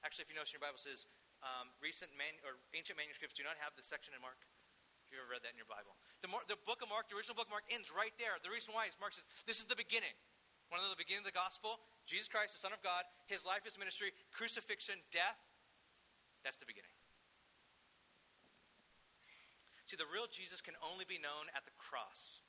Actually, 0.00 0.26
if 0.26 0.30
you 0.32 0.36
notice 0.40 0.56
in 0.56 0.58
your 0.58 0.64
Bible, 0.64 0.80
says 0.80 1.04
um, 1.44 1.70
recent 1.78 2.10
man, 2.16 2.34
or 2.42 2.58
ancient 2.72 2.96
manuscripts 2.96 3.36
do 3.36 3.44
not 3.44 3.60
have 3.60 3.76
the 3.76 3.84
section 3.84 4.16
in 4.16 4.24
Mark. 4.24 4.40
If 5.06 5.14
you 5.14 5.22
ever 5.22 5.30
read 5.30 5.46
that 5.46 5.54
in 5.54 5.60
your 5.60 5.70
Bible, 5.70 5.94
the, 6.18 6.30
the 6.50 6.58
book 6.66 6.82
of 6.82 6.90
Mark, 6.90 7.06
the 7.06 7.14
original 7.14 7.38
book 7.38 7.46
of 7.46 7.54
Mark, 7.54 7.68
ends 7.70 7.94
right 7.94 8.10
there. 8.18 8.42
The 8.42 8.50
reason 8.50 8.74
why 8.74 8.90
is 8.90 8.98
Mark 8.98 9.14
says 9.14 9.30
this 9.46 9.62
is 9.62 9.70
the 9.70 9.78
beginning. 9.78 10.16
One 10.66 10.82
of 10.82 10.90
the 10.90 10.98
beginning 10.98 11.22
of 11.22 11.30
the 11.30 11.38
gospel, 11.38 11.78
Jesus 12.10 12.26
Christ, 12.26 12.58
the 12.58 12.62
Son 12.62 12.74
of 12.74 12.82
God, 12.82 13.06
his 13.30 13.46
life, 13.46 13.62
his 13.62 13.78
ministry, 13.78 14.10
crucifixion, 14.34 14.98
death. 15.14 15.38
That's 16.42 16.58
the 16.58 16.66
beginning. 16.66 16.95
See, 19.86 19.94
the 19.94 20.10
real 20.10 20.26
Jesus 20.26 20.58
can 20.58 20.74
only 20.82 21.06
be 21.06 21.22
known 21.22 21.46
at 21.54 21.62
the 21.62 21.74
cross. 21.78 22.42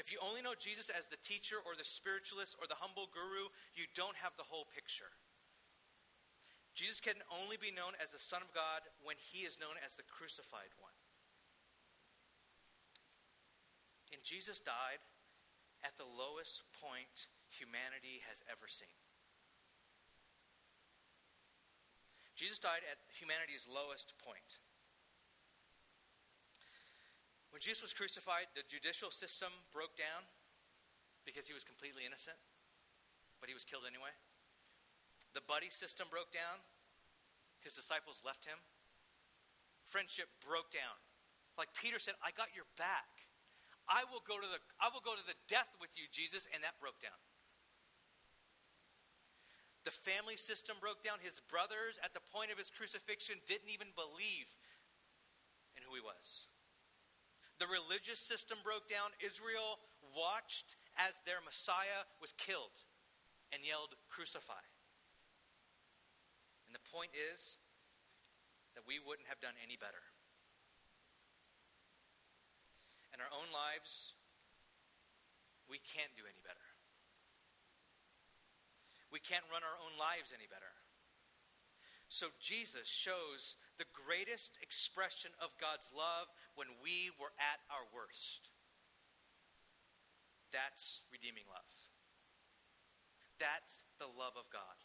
If 0.00 0.10
you 0.10 0.18
only 0.18 0.40
know 0.40 0.56
Jesus 0.56 0.88
as 0.88 1.06
the 1.06 1.20
teacher 1.20 1.60
or 1.60 1.76
the 1.76 1.86
spiritualist 1.86 2.56
or 2.56 2.66
the 2.66 2.80
humble 2.80 3.06
guru, 3.12 3.52
you 3.76 3.84
don't 3.92 4.16
have 4.18 4.32
the 4.40 4.48
whole 4.48 4.66
picture. 4.66 5.12
Jesus 6.74 6.98
can 6.98 7.22
only 7.30 7.54
be 7.54 7.70
known 7.70 7.94
as 8.02 8.10
the 8.10 8.18
Son 8.18 8.42
of 8.42 8.50
God 8.50 8.82
when 9.04 9.14
he 9.20 9.46
is 9.46 9.60
known 9.60 9.78
as 9.78 9.94
the 9.94 10.02
crucified 10.08 10.74
one. 10.82 10.96
And 14.10 14.24
Jesus 14.24 14.58
died 14.58 15.04
at 15.86 15.94
the 16.00 16.08
lowest 16.08 16.66
point 16.80 17.30
humanity 17.52 18.24
has 18.26 18.42
ever 18.50 18.66
seen. 18.66 18.96
Jesus 22.34 22.58
died 22.58 22.82
at 22.90 22.98
humanity's 23.14 23.70
lowest 23.70 24.18
point. 24.18 24.63
When 27.54 27.62
Jesus 27.62 27.86
was 27.86 27.94
crucified, 27.94 28.50
the 28.58 28.66
judicial 28.66 29.14
system 29.14 29.54
broke 29.70 29.94
down 29.94 30.26
because 31.22 31.46
he 31.46 31.54
was 31.54 31.62
completely 31.62 32.02
innocent, 32.02 32.34
but 33.38 33.46
he 33.46 33.54
was 33.54 33.62
killed 33.62 33.86
anyway. 33.86 34.10
The 35.38 35.44
buddy 35.46 35.70
system 35.70 36.10
broke 36.10 36.34
down. 36.34 36.58
His 37.62 37.78
disciples 37.78 38.26
left 38.26 38.42
him. 38.42 38.58
Friendship 39.86 40.34
broke 40.42 40.74
down. 40.74 40.98
Like 41.54 41.70
Peter 41.78 42.02
said, 42.02 42.18
I 42.26 42.34
got 42.34 42.50
your 42.58 42.66
back. 42.74 43.30
I 43.86 44.02
will 44.10 44.26
go 44.26 44.34
to 44.34 44.48
the 44.50 44.58
I 44.82 44.90
will 44.90 45.06
go 45.06 45.14
to 45.14 45.22
the 45.22 45.38
death 45.46 45.78
with 45.78 45.94
you, 45.94 46.10
Jesus, 46.10 46.50
and 46.50 46.66
that 46.66 46.82
broke 46.82 46.98
down. 46.98 47.22
The 49.86 49.94
family 49.94 50.34
system 50.34 50.82
broke 50.82 51.06
down. 51.06 51.22
His 51.22 51.38
brothers, 51.38 52.02
at 52.02 52.18
the 52.18 52.24
point 52.34 52.50
of 52.50 52.58
his 52.58 52.66
crucifixion, 52.66 53.38
didn't 53.46 53.70
even 53.70 53.94
believe 53.94 54.50
in 55.78 55.86
who 55.86 55.94
he 55.94 56.02
was. 56.02 56.50
The 57.58 57.70
religious 57.70 58.18
system 58.18 58.58
broke 58.64 58.90
down. 58.90 59.14
Israel 59.22 59.78
watched 60.14 60.76
as 60.98 61.22
their 61.22 61.42
Messiah 61.42 62.06
was 62.20 62.34
killed 62.34 62.82
and 63.54 63.62
yelled, 63.62 63.94
Crucify. 64.10 64.62
And 66.66 66.74
the 66.74 66.82
point 66.90 67.14
is 67.14 67.58
that 68.74 68.82
we 68.82 68.98
wouldn't 68.98 69.30
have 69.30 69.38
done 69.38 69.54
any 69.62 69.78
better. 69.78 70.02
In 73.14 73.22
our 73.22 73.30
own 73.30 73.46
lives, 73.54 74.18
we 75.70 75.78
can't 75.78 76.10
do 76.18 76.26
any 76.26 76.42
better. 76.42 76.66
We 79.14 79.22
can't 79.22 79.46
run 79.46 79.62
our 79.62 79.78
own 79.78 79.94
lives 79.94 80.34
any 80.34 80.50
better. 80.50 80.74
So 82.08 82.30
Jesus 82.38 82.86
shows 82.86 83.56
the 83.78 83.90
greatest 83.90 84.58
expression 84.62 85.34
of 85.42 85.58
God's 85.58 85.90
love 85.90 86.30
when 86.54 86.68
we 86.78 87.10
were 87.18 87.34
at 87.40 87.58
our 87.72 87.84
worst. 87.90 88.54
That's 90.54 91.02
redeeming 91.10 91.50
love. 91.50 91.66
That's 93.42 93.82
the 93.98 94.06
love 94.06 94.38
of 94.38 94.46
God. 94.54 94.78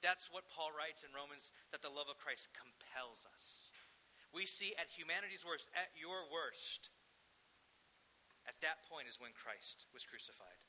That's 0.00 0.32
what 0.32 0.48
Paul 0.48 0.72
writes 0.72 1.04
in 1.04 1.12
Romans 1.12 1.52
that 1.68 1.84
the 1.84 1.92
love 1.92 2.08
of 2.08 2.16
Christ 2.16 2.48
compels 2.56 3.28
us. 3.28 3.68
We 4.32 4.48
see 4.48 4.72
at 4.80 4.92
humanity's 4.92 5.44
worst, 5.44 5.68
at 5.76 5.92
your 5.96 6.24
worst, 6.28 6.88
at 8.48 8.56
that 8.62 8.86
point 8.88 9.10
is 9.10 9.20
when 9.20 9.36
Christ 9.36 9.84
was 9.92 10.06
crucified. 10.06 10.64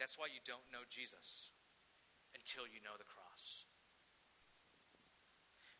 That's 0.00 0.16
why 0.16 0.30
you 0.30 0.40
don't 0.40 0.72
know 0.72 0.86
Jesus 0.86 1.50
until 2.32 2.64
you 2.64 2.78
know 2.80 2.96
the 2.96 3.08
cross. 3.08 3.67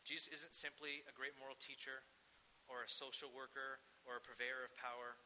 Jesus 0.09 0.41
isn't 0.41 0.57
simply 0.57 1.05
a 1.05 1.13
great 1.13 1.37
moral 1.37 1.53
teacher 1.53 2.01
or 2.65 2.81
a 2.81 2.89
social 2.89 3.29
worker 3.29 3.77
or 4.09 4.17
a 4.17 4.25
purveyor 4.25 4.65
of 4.65 4.73
power. 4.73 5.21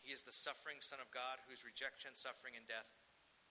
He 0.00 0.08
is 0.08 0.24
the 0.24 0.32
suffering 0.32 0.80
Son 0.80 1.04
of 1.04 1.12
God 1.12 1.44
whose 1.44 1.68
rejection, 1.68 2.16
suffering, 2.16 2.56
and 2.56 2.64
death 2.64 2.88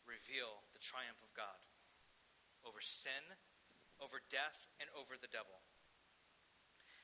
reveal 0.10 0.66
the 0.74 0.82
triumph 0.82 1.22
of 1.22 1.30
God 1.38 1.62
over 2.66 2.82
sin, 2.82 3.38
over 4.02 4.26
death, 4.26 4.74
and 4.82 4.90
over 4.98 5.22
the 5.22 5.30
devil. 5.30 5.62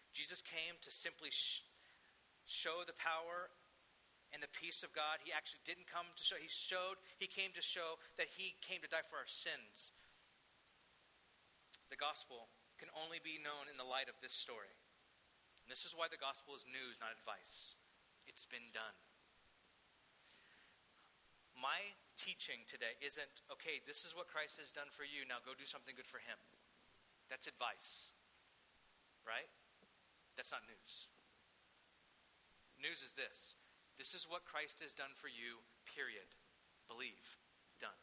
Jesus 0.10 0.42
came 0.42 0.82
to 0.82 0.89
simply 0.89 1.30
sh- 1.30 1.62
show 2.50 2.82
the 2.82 2.98
power 2.98 3.54
and 4.34 4.42
the 4.42 4.50
peace 4.50 4.82
of 4.82 4.89
God. 4.89 5.22
He 5.22 5.30
actually 5.30 5.62
didn't 5.70 5.86
come 5.86 6.10
to 6.18 6.24
show, 6.26 6.42
he 6.42 6.50
showed, 6.50 6.98
he 7.22 7.30
came 7.30 7.54
to 7.54 7.62
show 7.62 8.02
that 8.18 8.34
he 8.42 8.58
came 8.65 8.82
to 8.82 8.89
die 8.89 9.06
for 9.06 9.22
our 9.22 9.30
sins. 9.30 9.94
The 11.94 12.00
gospel 12.00 12.50
can 12.80 12.88
only 12.96 13.20
be 13.20 13.36
known 13.36 13.68
in 13.68 13.76
the 13.76 13.86
light 13.86 14.08
of 14.08 14.15
this 14.24 14.32
story. 14.32 14.72
And 15.62 15.68
this 15.68 15.84
is 15.84 15.92
why 15.92 16.08
the 16.08 16.18
gospel 16.18 16.56
is 16.56 16.63
news, 16.63 16.96
not 16.98 17.12
advice. 17.12 17.76
It's 18.24 18.48
been 18.48 18.72
done. 18.72 18.96
My 21.60 22.00
teaching 22.15 22.63
today 22.63 22.96
isn't, 23.04 23.44
okay, 23.52 23.84
this 23.84 24.08
is 24.08 24.15
what 24.15 24.32
Christ 24.32 24.63
has 24.63 24.72
done 24.72 24.88
for 24.96 25.04
you, 25.04 25.28
now 25.28 25.44
go 25.44 25.52
do 25.52 25.68
something 25.68 25.92
good 25.92 26.08
for 26.08 26.24
him. 26.24 26.39
That's 27.28 27.52
advice, 27.52 28.15
right? 29.28 29.52
That's 30.39 30.56
not 30.56 30.63
news. 30.65 31.12
News 32.80 33.04
is 33.04 33.12
this 33.12 33.60
this 34.00 34.15
is 34.15 34.24
what 34.32 34.48
Christ 34.48 34.80
has 34.80 34.96
done 34.96 35.12
for 35.12 35.28
you, 35.28 35.60
period. 35.84 36.32
Believe. 36.88 37.36
Done. 37.84 38.00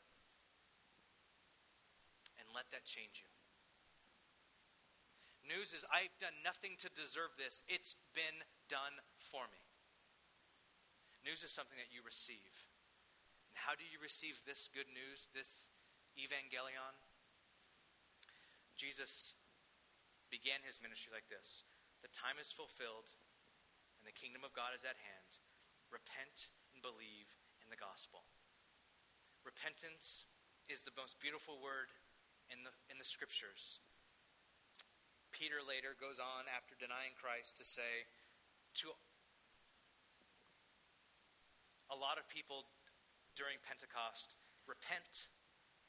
And 2.36 2.46
let 2.54 2.68
that 2.70 2.84
change 2.84 3.24
you. 3.24 3.35
News 5.46 5.70
is 5.70 5.86
I've 5.88 6.14
done 6.18 6.42
nothing 6.42 6.74
to 6.82 6.90
deserve 6.90 7.38
this. 7.38 7.62
It's 7.70 7.94
been 8.12 8.42
done 8.66 8.98
for 9.16 9.46
me. 9.46 9.62
News 11.22 11.46
is 11.46 11.54
something 11.54 11.78
that 11.78 11.94
you 11.94 12.02
receive. 12.02 12.66
And 13.50 13.58
how 13.66 13.78
do 13.78 13.86
you 13.86 14.02
receive 14.02 14.42
this 14.42 14.66
good 14.66 14.90
news, 14.90 15.30
this 15.30 15.70
evangelion? 16.18 16.98
Jesus 18.74 19.38
began 20.28 20.66
his 20.66 20.82
ministry 20.82 21.14
like 21.14 21.30
this 21.30 21.62
The 22.02 22.10
time 22.10 22.42
is 22.42 22.50
fulfilled, 22.50 23.14
and 23.98 24.04
the 24.06 24.14
kingdom 24.14 24.42
of 24.42 24.50
God 24.50 24.74
is 24.74 24.82
at 24.82 24.98
hand 24.98 25.38
repent 25.90 26.50
and 26.74 26.82
believe 26.82 27.30
in 27.62 27.70
the 27.70 27.78
gospel. 27.78 28.26
Repentance 29.46 30.26
is 30.66 30.82
the 30.82 30.94
most 30.98 31.22
beautiful 31.22 31.62
word 31.62 31.94
in 32.50 32.66
the, 32.66 32.74
in 32.90 32.98
the 32.98 33.06
scriptures. 33.06 33.78
Peter 35.36 35.60
later 35.60 35.92
goes 35.92 36.16
on 36.16 36.48
after 36.48 36.72
denying 36.72 37.12
Christ 37.12 37.60
to 37.60 37.64
say 37.64 38.08
to 38.80 38.96
a 41.92 41.96
lot 41.96 42.16
of 42.16 42.24
people 42.24 42.64
during 43.36 43.60
Pentecost, 43.60 44.40
repent 44.64 45.28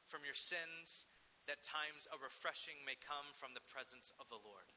from 0.03 0.27
your 0.27 0.35
sins 0.35 1.07
that 1.47 1.63
times 1.63 2.11
of 2.11 2.19
refreshing 2.19 2.83
may 2.83 2.99
come 2.99 3.31
from 3.31 3.55
the 3.55 3.63
presence 3.63 4.11
of 4.19 4.27
the 4.27 4.37
Lord. 4.37 4.75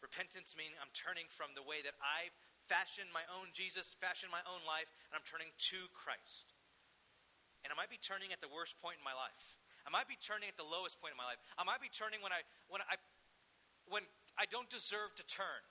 Repentance 0.00 0.56
meaning 0.56 0.80
I'm 0.80 0.96
turning 0.96 1.28
from 1.28 1.52
the 1.52 1.62
way 1.62 1.84
that 1.84 2.00
I've 2.00 2.34
fashioned 2.64 3.12
my 3.12 3.28
own 3.28 3.52
Jesus, 3.52 3.92
fashioned 4.00 4.32
my 4.32 4.42
own 4.48 4.64
life, 4.64 4.88
and 5.12 5.14
I'm 5.20 5.28
turning 5.28 5.52
to 5.76 5.92
Christ. 5.92 6.56
And 7.62 7.70
I 7.70 7.76
might 7.76 7.92
be 7.92 8.00
turning 8.00 8.32
at 8.32 8.40
the 8.40 8.50
worst 8.50 8.80
point 8.80 8.98
in 8.98 9.06
my 9.06 9.14
life. 9.14 9.61
I 9.86 9.90
might 9.90 10.06
be 10.06 10.16
turning 10.18 10.48
at 10.48 10.56
the 10.56 10.66
lowest 10.66 11.00
point 11.00 11.14
in 11.14 11.20
my 11.20 11.26
life. 11.26 11.42
I 11.58 11.64
might 11.64 11.82
be 11.82 11.90
turning 11.90 12.22
when 12.22 12.32
I 12.32 12.46
when 12.68 12.82
I 12.86 12.96
when 13.88 14.02
I 14.38 14.46
don't 14.46 14.70
deserve 14.70 15.14
to 15.18 15.24
turn. 15.26 15.62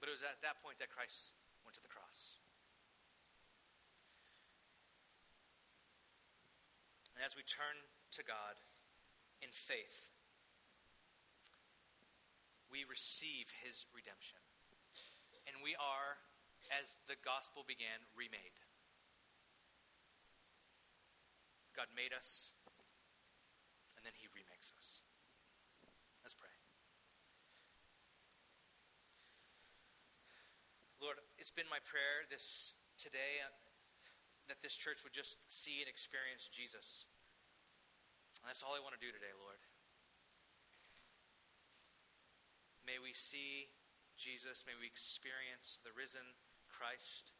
But 0.00 0.08
it 0.08 0.14
was 0.14 0.22
at 0.22 0.40
that 0.46 0.62
point 0.62 0.78
that 0.78 0.88
Christ 0.88 1.34
went 1.66 1.74
to 1.74 1.82
the 1.82 1.90
cross. 1.90 2.38
And 7.18 7.26
as 7.26 7.34
we 7.34 7.42
turn 7.42 7.82
to 8.14 8.22
God 8.22 8.62
in 9.42 9.50
faith, 9.50 10.14
we 12.70 12.86
receive 12.86 13.50
his 13.58 13.90
redemption 13.90 14.38
and 15.48 15.64
we 15.64 15.72
are, 15.80 16.20
as 16.68 17.00
the 17.08 17.16
gospel 17.24 17.64
began, 17.64 18.04
remade. 18.12 18.52
God 21.78 21.94
made 21.94 22.10
us, 22.10 22.50
and 23.94 24.02
then 24.02 24.10
He 24.18 24.26
remakes 24.34 24.74
us. 24.74 24.98
Let's 26.26 26.34
pray. 26.34 26.50
Lord, 30.98 31.22
it's 31.38 31.54
been 31.54 31.70
my 31.70 31.78
prayer 31.86 32.26
this 32.26 32.74
today 32.98 33.46
uh, 33.46 33.54
that 34.50 34.58
this 34.58 34.74
church 34.74 35.06
would 35.06 35.14
just 35.14 35.38
see 35.46 35.78
and 35.78 35.86
experience 35.86 36.50
Jesus. 36.50 37.06
And 38.42 38.50
that's 38.50 38.66
all 38.66 38.74
I 38.74 38.82
want 38.82 38.98
to 38.98 39.02
do 39.02 39.14
today, 39.14 39.30
Lord. 39.38 39.62
May 42.82 42.98
we 42.98 43.14
see 43.14 43.70
Jesus. 44.18 44.66
May 44.66 44.74
we 44.74 44.90
experience 44.90 45.78
the 45.86 45.94
risen 45.94 46.34
Christ. 46.66 47.37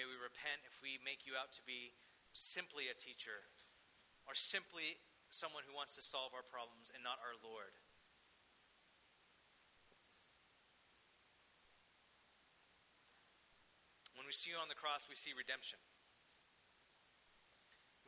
May 0.00 0.08
we 0.08 0.16
repent 0.16 0.64
if 0.64 0.80
we 0.80 0.96
make 1.04 1.28
you 1.28 1.36
out 1.36 1.52
to 1.52 1.62
be 1.68 1.92
simply 2.32 2.88
a 2.88 2.96
teacher 2.96 3.44
or 4.24 4.32
simply 4.32 4.96
someone 5.28 5.60
who 5.68 5.76
wants 5.76 5.92
to 5.92 6.00
solve 6.00 6.32
our 6.32 6.40
problems 6.40 6.88
and 6.88 7.04
not 7.04 7.20
our 7.20 7.36
Lord. 7.36 7.76
When 14.16 14.24
we 14.24 14.32
see 14.32 14.48
you 14.48 14.56
on 14.56 14.72
the 14.72 14.80
cross, 14.80 15.04
we 15.04 15.20
see 15.20 15.36
redemption. 15.36 15.76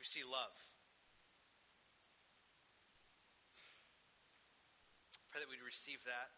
We 0.01 0.09
see 0.09 0.25
love. 0.25 0.57
Pray 5.29 5.45
that 5.45 5.51
we'd 5.53 5.61
receive 5.61 6.09
that 6.09 6.33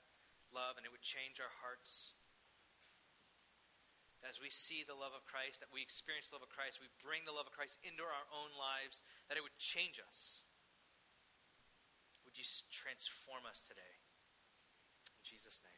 love 0.50 0.74
and 0.74 0.82
it 0.82 0.90
would 0.90 1.07
change 1.07 1.38
our 1.38 1.55
hearts. 1.62 2.18
As 4.24 4.40
we 4.40 4.48
see 4.48 4.80
the 4.80 4.96
love 4.96 5.12
of 5.12 5.28
Christ, 5.28 5.60
that 5.60 5.68
we 5.68 5.84
experience 5.84 6.32
the 6.32 6.40
love 6.40 6.48
of 6.48 6.52
Christ, 6.52 6.80
we 6.80 6.88
bring 6.96 7.28
the 7.28 7.36
love 7.36 7.44
of 7.44 7.52
Christ 7.52 7.76
into 7.84 8.02
our 8.02 8.24
own 8.32 8.56
lives, 8.56 9.04
that 9.28 9.36
it 9.36 9.44
would 9.44 9.60
change 9.60 10.00
us. 10.00 10.48
Would 12.24 12.40
you 12.40 12.48
transform 12.72 13.44
us 13.44 13.60
today? 13.60 14.00
In 15.12 15.20
Jesus' 15.22 15.60
name. 15.60 15.73